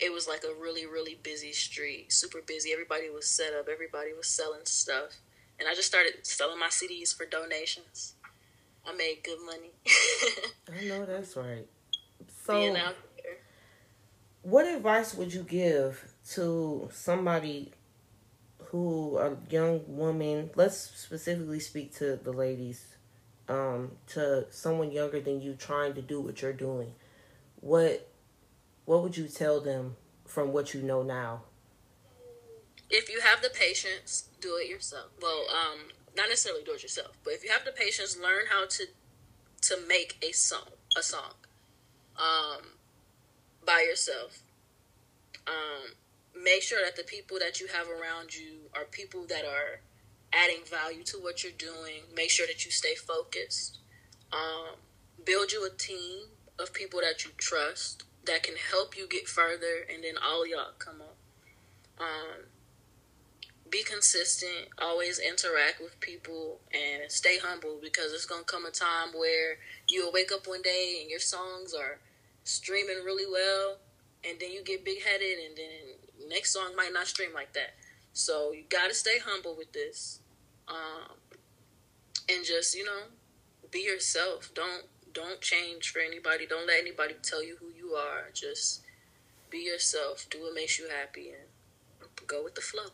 it 0.00 0.12
was 0.12 0.26
like 0.26 0.44
a 0.44 0.60
really, 0.60 0.86
really 0.86 1.18
busy 1.22 1.52
street, 1.52 2.12
super 2.12 2.40
busy. 2.40 2.72
Everybody 2.72 3.10
was 3.10 3.26
set 3.26 3.52
up, 3.52 3.68
everybody 3.70 4.12
was 4.14 4.26
selling 4.26 4.64
stuff. 4.64 5.18
And 5.58 5.68
I 5.68 5.74
just 5.74 5.88
started 5.88 6.26
selling 6.26 6.58
my 6.58 6.68
CDs 6.68 7.14
for 7.14 7.26
donations. 7.26 8.14
I 8.86 8.94
made 8.94 9.22
good 9.24 9.38
money. 9.44 9.72
I 10.80 10.84
know 10.86 11.04
that's 11.04 11.36
right. 11.36 11.66
So, 12.44 12.60
what 14.46 14.64
advice 14.64 15.12
would 15.12 15.34
you 15.34 15.42
give 15.42 16.14
to 16.30 16.88
somebody 16.92 17.72
who 18.66 19.18
a 19.18 19.36
young 19.50 19.80
woman 19.88 20.50
let's 20.54 20.76
specifically 20.78 21.58
speak 21.58 21.92
to 21.96 22.14
the 22.22 22.30
ladies 22.30 22.94
um, 23.48 23.90
to 24.06 24.46
someone 24.50 24.92
younger 24.92 25.18
than 25.18 25.40
you 25.40 25.54
trying 25.54 25.94
to 25.94 26.02
do 26.02 26.20
what 26.20 26.42
you're 26.42 26.52
doing? 26.52 26.92
What 27.60 28.08
what 28.84 29.02
would 29.02 29.16
you 29.16 29.26
tell 29.26 29.60
them 29.60 29.96
from 30.24 30.52
what 30.52 30.72
you 30.72 30.80
know 30.80 31.02
now? 31.02 31.42
If 32.88 33.10
you 33.10 33.22
have 33.22 33.42
the 33.42 33.50
patience 33.50 34.28
do 34.40 34.58
it 34.62 34.70
yourself. 34.70 35.10
Well 35.20 35.46
um 35.50 35.88
not 36.16 36.28
necessarily 36.28 36.62
do 36.62 36.74
it 36.74 36.84
yourself 36.84 37.18
but 37.24 37.32
if 37.32 37.42
you 37.42 37.50
have 37.50 37.64
the 37.64 37.72
patience 37.72 38.16
learn 38.16 38.44
how 38.48 38.66
to 38.66 38.84
to 39.62 39.76
make 39.88 40.16
a 40.22 40.30
song 40.30 40.68
a 40.96 41.02
song. 41.02 41.34
Um 42.16 42.75
by 43.66 43.84
yourself. 43.88 44.42
Um, 45.46 45.94
make 46.42 46.62
sure 46.62 46.78
that 46.84 46.96
the 46.96 47.04
people 47.04 47.38
that 47.40 47.60
you 47.60 47.66
have 47.68 47.88
around 47.88 48.34
you 48.34 48.70
are 48.74 48.84
people 48.84 49.26
that 49.28 49.44
are 49.44 49.80
adding 50.32 50.64
value 50.64 51.02
to 51.04 51.18
what 51.18 51.42
you're 51.42 51.52
doing. 51.58 52.02
Make 52.14 52.30
sure 52.30 52.46
that 52.46 52.64
you 52.64 52.70
stay 52.70 52.94
focused. 52.94 53.78
Um, 54.32 54.76
build 55.24 55.52
you 55.52 55.66
a 55.66 55.76
team 55.76 56.28
of 56.58 56.72
people 56.72 57.00
that 57.00 57.24
you 57.24 57.30
trust 57.36 58.04
that 58.26 58.42
can 58.42 58.54
help 58.72 58.96
you 58.96 59.06
get 59.06 59.28
further, 59.28 59.86
and 59.92 60.02
then 60.02 60.14
all 60.22 60.46
y'all 60.46 60.72
come 60.78 61.00
up. 61.00 61.16
Um, 61.98 62.44
be 63.70 63.82
consistent, 63.82 64.68
always 64.78 65.18
interact 65.18 65.80
with 65.80 65.98
people, 66.00 66.60
and 66.72 67.10
stay 67.10 67.38
humble 67.38 67.78
because 67.80 68.12
it's 68.12 68.26
gonna 68.26 68.44
come 68.44 68.66
a 68.66 68.70
time 68.70 69.08
where 69.14 69.58
you'll 69.88 70.12
wake 70.12 70.32
up 70.32 70.46
one 70.46 70.62
day 70.62 70.98
and 71.00 71.10
your 71.10 71.20
songs 71.20 71.74
are 71.74 71.98
streaming 72.46 73.04
really 73.04 73.30
well, 73.30 73.76
and 74.28 74.38
then 74.40 74.52
you 74.52 74.62
get 74.64 74.84
big 74.84 75.02
headed, 75.02 75.38
and 75.46 75.56
then 75.56 76.28
next 76.28 76.52
song 76.52 76.74
might 76.76 76.92
not 76.92 77.06
stream 77.06 77.34
like 77.34 77.52
that. 77.52 77.74
So 78.12 78.52
you 78.52 78.64
got 78.68 78.88
to 78.88 78.94
stay 78.94 79.18
humble 79.24 79.54
with 79.56 79.72
this, 79.72 80.20
um, 80.68 81.16
and 82.28 82.44
just 82.44 82.74
you 82.74 82.84
know, 82.84 83.02
be 83.70 83.80
yourself. 83.80 84.50
Don't 84.54 84.84
don't 85.12 85.40
change 85.40 85.90
for 85.90 85.98
anybody. 85.98 86.46
Don't 86.46 86.66
let 86.66 86.80
anybody 86.80 87.14
tell 87.22 87.44
you 87.44 87.56
who 87.60 87.66
you 87.76 87.94
are. 87.94 88.30
Just 88.32 88.82
be 89.50 89.58
yourself. 89.58 90.26
Do 90.30 90.42
what 90.42 90.54
makes 90.54 90.78
you 90.78 90.88
happy, 90.88 91.30
and 91.30 92.08
go 92.26 92.42
with 92.42 92.54
the 92.54 92.60
flow. 92.60 92.90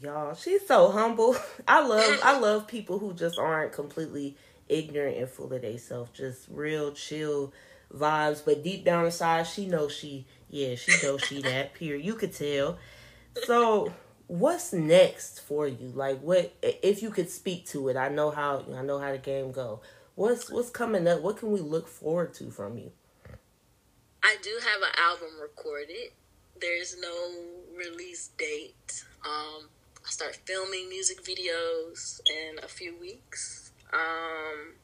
Y'all, 0.00 0.34
she's 0.34 0.66
so 0.66 0.90
humble. 0.90 1.36
I 1.68 1.86
love 1.86 2.20
I 2.22 2.38
love 2.40 2.66
people 2.66 2.98
who 2.98 3.12
just 3.14 3.38
aren't 3.38 3.72
completely 3.72 4.36
ignorant 4.68 5.16
and 5.16 5.28
full 5.28 5.52
of 5.52 5.62
themselves, 5.62 6.10
just 6.12 6.46
real 6.50 6.92
chill 6.92 7.52
vibes. 7.92 8.44
But 8.44 8.62
deep 8.62 8.84
down 8.84 9.06
inside, 9.06 9.46
she 9.46 9.66
knows 9.66 9.92
she, 9.92 10.26
yeah, 10.48 10.74
she 10.74 10.92
knows 11.02 11.22
she 11.22 11.42
that. 11.42 11.74
Period. 11.74 12.04
You 12.04 12.14
could 12.14 12.34
tell. 12.34 12.78
So, 13.44 13.92
what's 14.26 14.72
next 14.72 15.40
for 15.40 15.66
you? 15.66 15.88
Like, 15.88 16.20
what 16.20 16.54
if 16.62 17.02
you 17.02 17.10
could 17.10 17.30
speak 17.30 17.66
to 17.66 17.88
it? 17.88 17.96
I 17.96 18.08
know 18.08 18.30
how 18.30 18.64
I 18.74 18.82
know 18.82 18.98
how 18.98 19.12
the 19.12 19.18
game 19.18 19.52
go. 19.52 19.80
What's 20.14 20.50
what's 20.50 20.70
coming 20.70 21.06
up? 21.06 21.20
What 21.20 21.36
can 21.36 21.52
we 21.52 21.60
look 21.60 21.88
forward 21.88 22.34
to 22.34 22.50
from 22.50 22.78
you? 22.78 22.92
I 24.22 24.36
do 24.42 24.58
have 24.60 24.82
an 24.82 24.94
album 24.98 25.40
recorded. 25.40 26.10
There's 26.60 26.96
no 27.00 27.30
release 27.76 28.30
date. 28.38 29.04
Um, 29.24 29.68
I 30.04 30.10
start 30.10 30.36
filming 30.44 30.88
music 30.88 31.22
videos 31.22 32.20
in 32.26 32.58
a 32.64 32.66
few 32.66 32.98
weeks. 32.98 33.65
Um, 33.96 34.74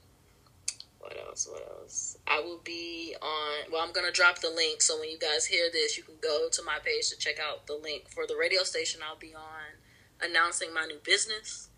what 0.98 1.16
else? 1.18 1.48
What 1.50 1.62
else? 1.80 2.16
I 2.26 2.40
will 2.40 2.60
be 2.64 3.14
on. 3.20 3.70
Well, 3.70 3.82
I'm 3.82 3.92
gonna 3.92 4.12
drop 4.12 4.38
the 4.40 4.50
link, 4.50 4.80
so 4.80 4.98
when 4.98 5.10
you 5.10 5.18
guys 5.18 5.46
hear 5.46 5.68
this, 5.70 5.96
you 5.96 6.02
can 6.02 6.14
go 6.22 6.48
to 6.50 6.62
my 6.62 6.78
page 6.82 7.10
to 7.10 7.18
check 7.18 7.38
out 7.38 7.66
the 7.66 7.74
link 7.74 8.08
for 8.08 8.26
the 8.26 8.36
radio 8.36 8.62
station. 8.62 9.00
I'll 9.06 9.18
be 9.18 9.34
on 9.34 9.76
announcing 10.22 10.72
my 10.72 10.86
new 10.86 10.98
business. 11.04 11.68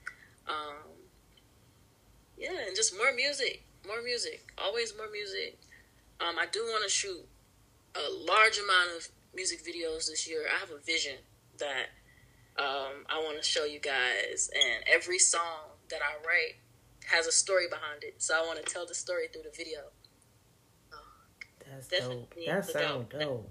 Um, 0.47 0.93
yeah, 2.37 2.67
and 2.67 2.77
just 2.77 2.97
more 2.97 3.13
music, 3.15 3.65
more 3.87 4.03
music, 4.03 4.53
always 4.59 4.97
more 4.97 5.11
music. 5.11 5.59
Um, 6.21 6.37
I 6.39 6.47
do 6.47 6.61
want 6.65 6.85
to 6.85 6.91
shoot 6.91 7.27
a 7.95 8.11
large 8.11 8.59
amount 8.59 8.97
of 8.97 9.09
music 9.35 9.65
videos 9.65 10.09
this 10.09 10.29
year. 10.29 10.45
I 10.55 10.59
have 10.59 10.71
a 10.71 10.79
vision 10.79 11.17
that 11.59 11.91
um, 12.59 13.05
I 13.09 13.19
want 13.25 13.39
to 13.39 13.43
show 13.43 13.65
you 13.65 13.81
guys, 13.81 14.51
and 14.55 14.85
every 14.87 15.19
song 15.19 15.75
that 15.91 16.01
I 16.03 16.15
write 16.27 16.57
has 17.11 17.27
a 17.27 17.33
story 17.33 17.67
behind 17.69 18.03
it. 18.03 18.23
So 18.23 18.35
I 18.35 18.47
want 18.47 18.65
to 18.65 18.73
tell 18.73 18.87
the 18.87 18.95
story 18.95 19.27
through 19.33 19.43
the 19.43 19.57
video. 19.57 19.81
That's 21.71 21.89
dope. 21.89 22.35
That 22.47 22.65
sounds 22.65 23.07
dope. 23.11 23.51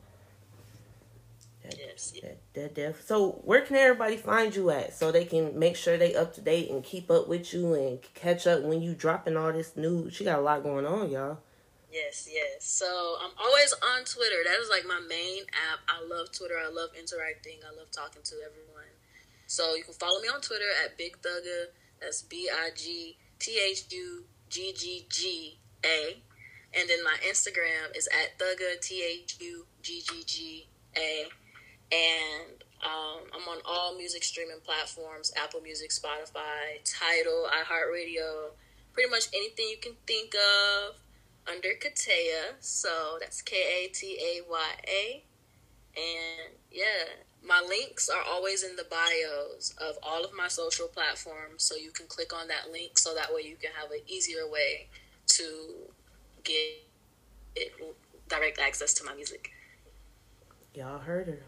That, 1.64 1.78
yes. 1.78 2.14
That, 2.22 2.38
that 2.54 2.76
def- 2.76 3.06
so 3.06 3.42
where 3.44 3.62
can 3.62 3.78
everybody 3.78 4.18
find 4.18 4.54
you 4.56 4.70
at 4.70 4.94
so 4.94 5.12
they 5.12 5.26
can 5.26 5.58
make 5.58 5.76
sure 5.76 5.98
they 5.98 6.14
up 6.14 6.34
to 6.36 6.42
date 6.42 6.70
and 6.70 6.84
keep 6.84 7.10
up 7.10 7.28
with 7.28 7.54
you 7.54 7.74
and 7.74 8.00
catch 8.14 8.46
up 8.48 8.64
when 8.64 8.82
you 8.82 8.94
dropping 8.94 9.38
all 9.38 9.52
this 9.52 9.76
news? 9.76 10.14
She 10.14 10.24
got 10.24 10.40
a 10.40 10.42
lot 10.42 10.64
going 10.64 10.86
on, 10.86 11.10
y'all. 11.10 11.40
Yes, 11.92 12.28
yes. 12.32 12.66
So 12.66 13.16
I'm 13.22 13.32
always 13.40 13.74
on 13.74 14.04
Twitter. 14.04 14.44
That 14.46 14.60
is 14.60 14.70
like 14.70 14.86
my 14.86 15.00
main 15.08 15.44
app. 15.72 15.80
I 15.88 16.06
love 16.06 16.32
Twitter. 16.32 16.56
I 16.60 16.70
love 16.70 16.90
interacting. 17.00 17.60
I 17.66 17.76
love 17.78 17.92
talking 17.92 18.24
to 18.24 18.36
everyone. 18.46 18.92
So 19.48 19.76
you 19.76 19.84
can 19.84 19.94
follow 19.94 20.20
me 20.20 20.28
on 20.28 20.42
Twitter 20.42 20.70
at 20.84 20.98
Big 20.98 21.18
Thugga. 21.22 21.68
That's 22.02 22.24
B 22.24 22.50
I 22.52 22.72
G 22.76 23.18
T 23.44 23.60
H 23.60 23.84
U 23.92 24.24
G 24.50 24.74
G 24.74 25.06
G 25.10 25.58
A. 25.86 26.18
And 26.74 26.90
then 26.90 27.04
my 27.04 27.18
Instagram 27.30 27.96
is 27.96 28.08
at 28.08 28.40
Thugga 28.40 28.80
T 28.80 29.04
H 29.04 29.36
U 29.42 29.66
G 29.82 30.02
G 30.02 30.24
G 30.26 30.68
A. 30.96 31.26
And 31.92 32.64
um, 32.82 33.24
I'm 33.36 33.48
on 33.50 33.60
all 33.66 33.98
music 33.98 34.24
streaming 34.24 34.62
platforms 34.64 35.34
Apple 35.36 35.60
Music, 35.60 35.90
Spotify, 35.90 36.80
Tidal, 36.86 37.48
iHeartRadio, 37.52 38.52
pretty 38.94 39.10
much 39.10 39.28
anything 39.34 39.68
you 39.70 39.78
can 39.78 39.96
think 40.08 40.34
of 40.36 40.96
under 41.46 41.70
Kataya. 41.70 42.56
So 42.62 43.18
that's 43.20 43.42
K 43.42 43.58
A 43.58 43.88
T 43.90 44.18
A 44.22 44.50
Y 44.50 44.70
A. 44.88 45.24
And 45.98 46.56
yeah, 46.72 47.26
my 47.46 47.62
links 47.68 48.10
are 48.10 48.24
always 48.30 48.64
in 48.64 48.76
the 48.76 48.86
bios 48.90 49.74
of 49.82 49.98
all 50.02 50.24
of 50.24 50.32
my 50.34 50.48
social 50.48 50.88
platforms. 50.88 51.64
So 51.64 51.76
you 51.76 51.92
can 51.92 52.08
click 52.08 52.34
on 52.34 52.48
that 52.48 52.72
link 52.72 52.98
so 52.98 53.14
that 53.16 53.34
way 53.34 53.42
you 53.42 53.56
can 53.56 53.72
have 53.80 53.92
an 53.92 54.00
easier 54.08 54.50
way 54.50 54.88
to 55.28 55.44
get 56.44 56.58
it, 57.56 57.74
direct 58.30 58.60
access 58.60 58.94
to 58.96 59.04
my 59.04 59.14
music. 59.14 59.52
Y'all 60.74 61.00
heard 61.00 61.28
her. 61.28 61.44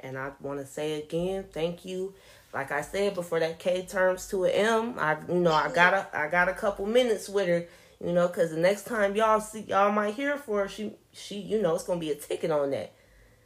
And 0.00 0.18
I 0.18 0.32
want 0.40 0.58
to 0.58 0.66
say 0.66 1.00
again, 1.00 1.46
thank 1.52 1.84
you. 1.84 2.14
Like 2.52 2.72
I 2.72 2.82
said 2.82 3.14
before, 3.14 3.40
that 3.40 3.58
K 3.58 3.86
turns 3.86 4.26
to 4.28 4.44
an 4.44 4.50
M. 4.50 4.94
I, 4.98 5.16
you 5.28 5.40
know, 5.40 5.52
I 5.52 5.70
got 5.72 5.94
a, 5.94 6.08
I 6.12 6.28
got 6.28 6.48
a 6.48 6.52
couple 6.52 6.84
minutes 6.86 7.28
with 7.28 7.48
her. 7.48 7.66
You 8.04 8.12
know, 8.12 8.26
because 8.26 8.50
the 8.50 8.58
next 8.58 8.84
time 8.84 9.14
y'all 9.14 9.40
see, 9.40 9.60
y'all 9.60 9.92
might 9.92 10.14
hear 10.14 10.36
for 10.36 10.62
her, 10.62 10.68
she, 10.68 10.92
she, 11.12 11.38
you 11.38 11.62
know, 11.62 11.76
it's 11.76 11.84
gonna 11.84 12.00
be 12.00 12.10
a 12.10 12.16
ticket 12.16 12.50
on 12.50 12.72
that. 12.72 12.92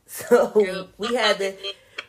So 0.08 0.88
we 0.98 1.14
had 1.14 1.38
to, 1.38 1.54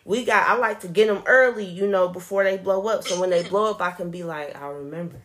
we 0.05 0.23
got. 0.23 0.47
I 0.47 0.55
like 0.57 0.81
to 0.81 0.88
get 0.88 1.07
them 1.07 1.23
early, 1.25 1.65
you 1.65 1.88
know, 1.88 2.07
before 2.07 2.43
they 2.43 2.57
blow 2.57 2.86
up. 2.88 3.03
So 3.03 3.19
when 3.19 3.31
they 3.31 3.41
blow 3.41 3.71
up, 3.71 3.81
I 3.81 3.89
can 3.89 4.12
be 4.12 4.23
like, 4.23 4.55
I 4.55 4.67
remember, 4.67 5.19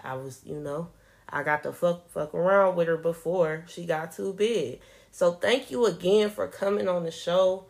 I 0.00 0.14
was, 0.14 0.40
you 0.44 0.58
know, 0.58 0.88
I 1.28 1.42
got 1.42 1.62
to 1.64 1.72
fuck 1.72 2.08
fuck 2.10 2.34
around 2.34 2.76
with 2.76 2.88
her 2.88 2.96
before 2.96 3.64
she 3.68 3.84
got 3.84 4.12
too 4.12 4.32
big. 4.32 4.80
So 5.10 5.32
thank 5.32 5.70
you 5.70 5.86
again 5.86 6.30
for 6.30 6.48
coming 6.48 6.88
on 6.88 7.04
the 7.04 7.10
show. 7.10 7.66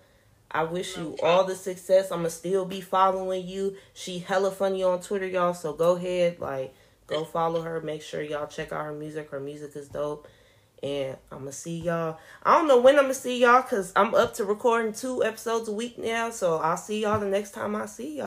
I 0.50 0.62
wish 0.62 0.96
you 0.96 1.16
all 1.20 1.42
the 1.44 1.56
success. 1.56 2.12
I'ma 2.12 2.28
still 2.28 2.64
be 2.64 2.80
following 2.80 3.46
you. 3.46 3.76
She 3.92 4.20
hella 4.20 4.52
funny 4.52 4.84
on 4.84 5.00
Twitter, 5.00 5.26
y'all. 5.26 5.52
So 5.52 5.72
go 5.72 5.96
ahead, 5.96 6.38
like 6.38 6.72
go 7.08 7.24
follow 7.24 7.62
her. 7.62 7.80
Make 7.80 8.02
sure 8.02 8.22
y'all 8.22 8.46
check 8.46 8.72
out 8.72 8.84
her 8.84 8.92
music. 8.92 9.30
Her 9.30 9.40
music 9.40 9.74
is 9.74 9.88
dope. 9.88 10.28
And 10.84 11.16
I'm 11.32 11.38
gonna 11.38 11.52
see 11.52 11.80
y'all. 11.80 12.18
I 12.42 12.58
don't 12.58 12.68
know 12.68 12.78
when 12.78 12.96
I'm 12.96 13.04
gonna 13.04 13.14
see 13.14 13.40
y'all 13.40 13.62
because 13.62 13.90
I'm 13.96 14.14
up 14.14 14.34
to 14.34 14.44
recording 14.44 14.92
two 14.92 15.24
episodes 15.24 15.66
a 15.66 15.72
week 15.72 15.96
now. 15.96 16.28
So 16.28 16.58
I'll 16.58 16.76
see 16.76 17.00
y'all 17.00 17.18
the 17.18 17.24
next 17.24 17.52
time 17.52 17.74
I 17.74 17.86
see 17.86 18.18
y'all. 18.18 18.26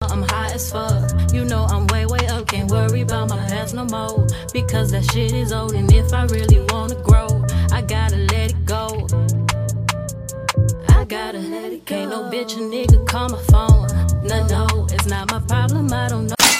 I'm 0.00 0.22
high 0.22 0.50
as 0.52 0.72
fuck. 0.72 1.30
You 1.34 1.44
know 1.44 1.64
I'm 1.64 1.86
way, 1.88 2.06
way 2.06 2.26
up. 2.28 2.46
Can't 2.46 2.70
worry 2.70 3.02
about 3.02 3.28
my 3.28 3.36
past 3.48 3.74
no 3.74 3.84
more. 3.84 4.26
Because 4.54 4.92
that 4.92 5.04
shit 5.12 5.32
is 5.32 5.52
old. 5.52 5.74
And 5.74 5.92
if 5.92 6.10
I 6.14 6.24
really 6.24 6.64
wanna 6.70 6.94
grow, 7.02 7.44
I 7.70 7.82
gotta 7.82 8.16
let 8.16 8.52
it 8.52 8.64
go. 8.64 9.06
I 10.88 11.04
gotta 11.04 11.38
let 11.38 11.70
it 11.70 11.84
go. 11.84 11.96
Can't 11.96 12.10
no 12.12 12.30
bitch 12.30 12.56
a 12.56 12.60
nigga 12.60 13.06
call 13.06 13.28
my 13.28 13.42
phone. 13.52 13.88
No, 14.26 14.46
no, 14.46 14.86
it's 14.90 15.06
not 15.06 15.30
my 15.30 15.40
problem. 15.40 15.92
I 15.92 16.08
don't 16.08 16.28
know. 16.28 16.53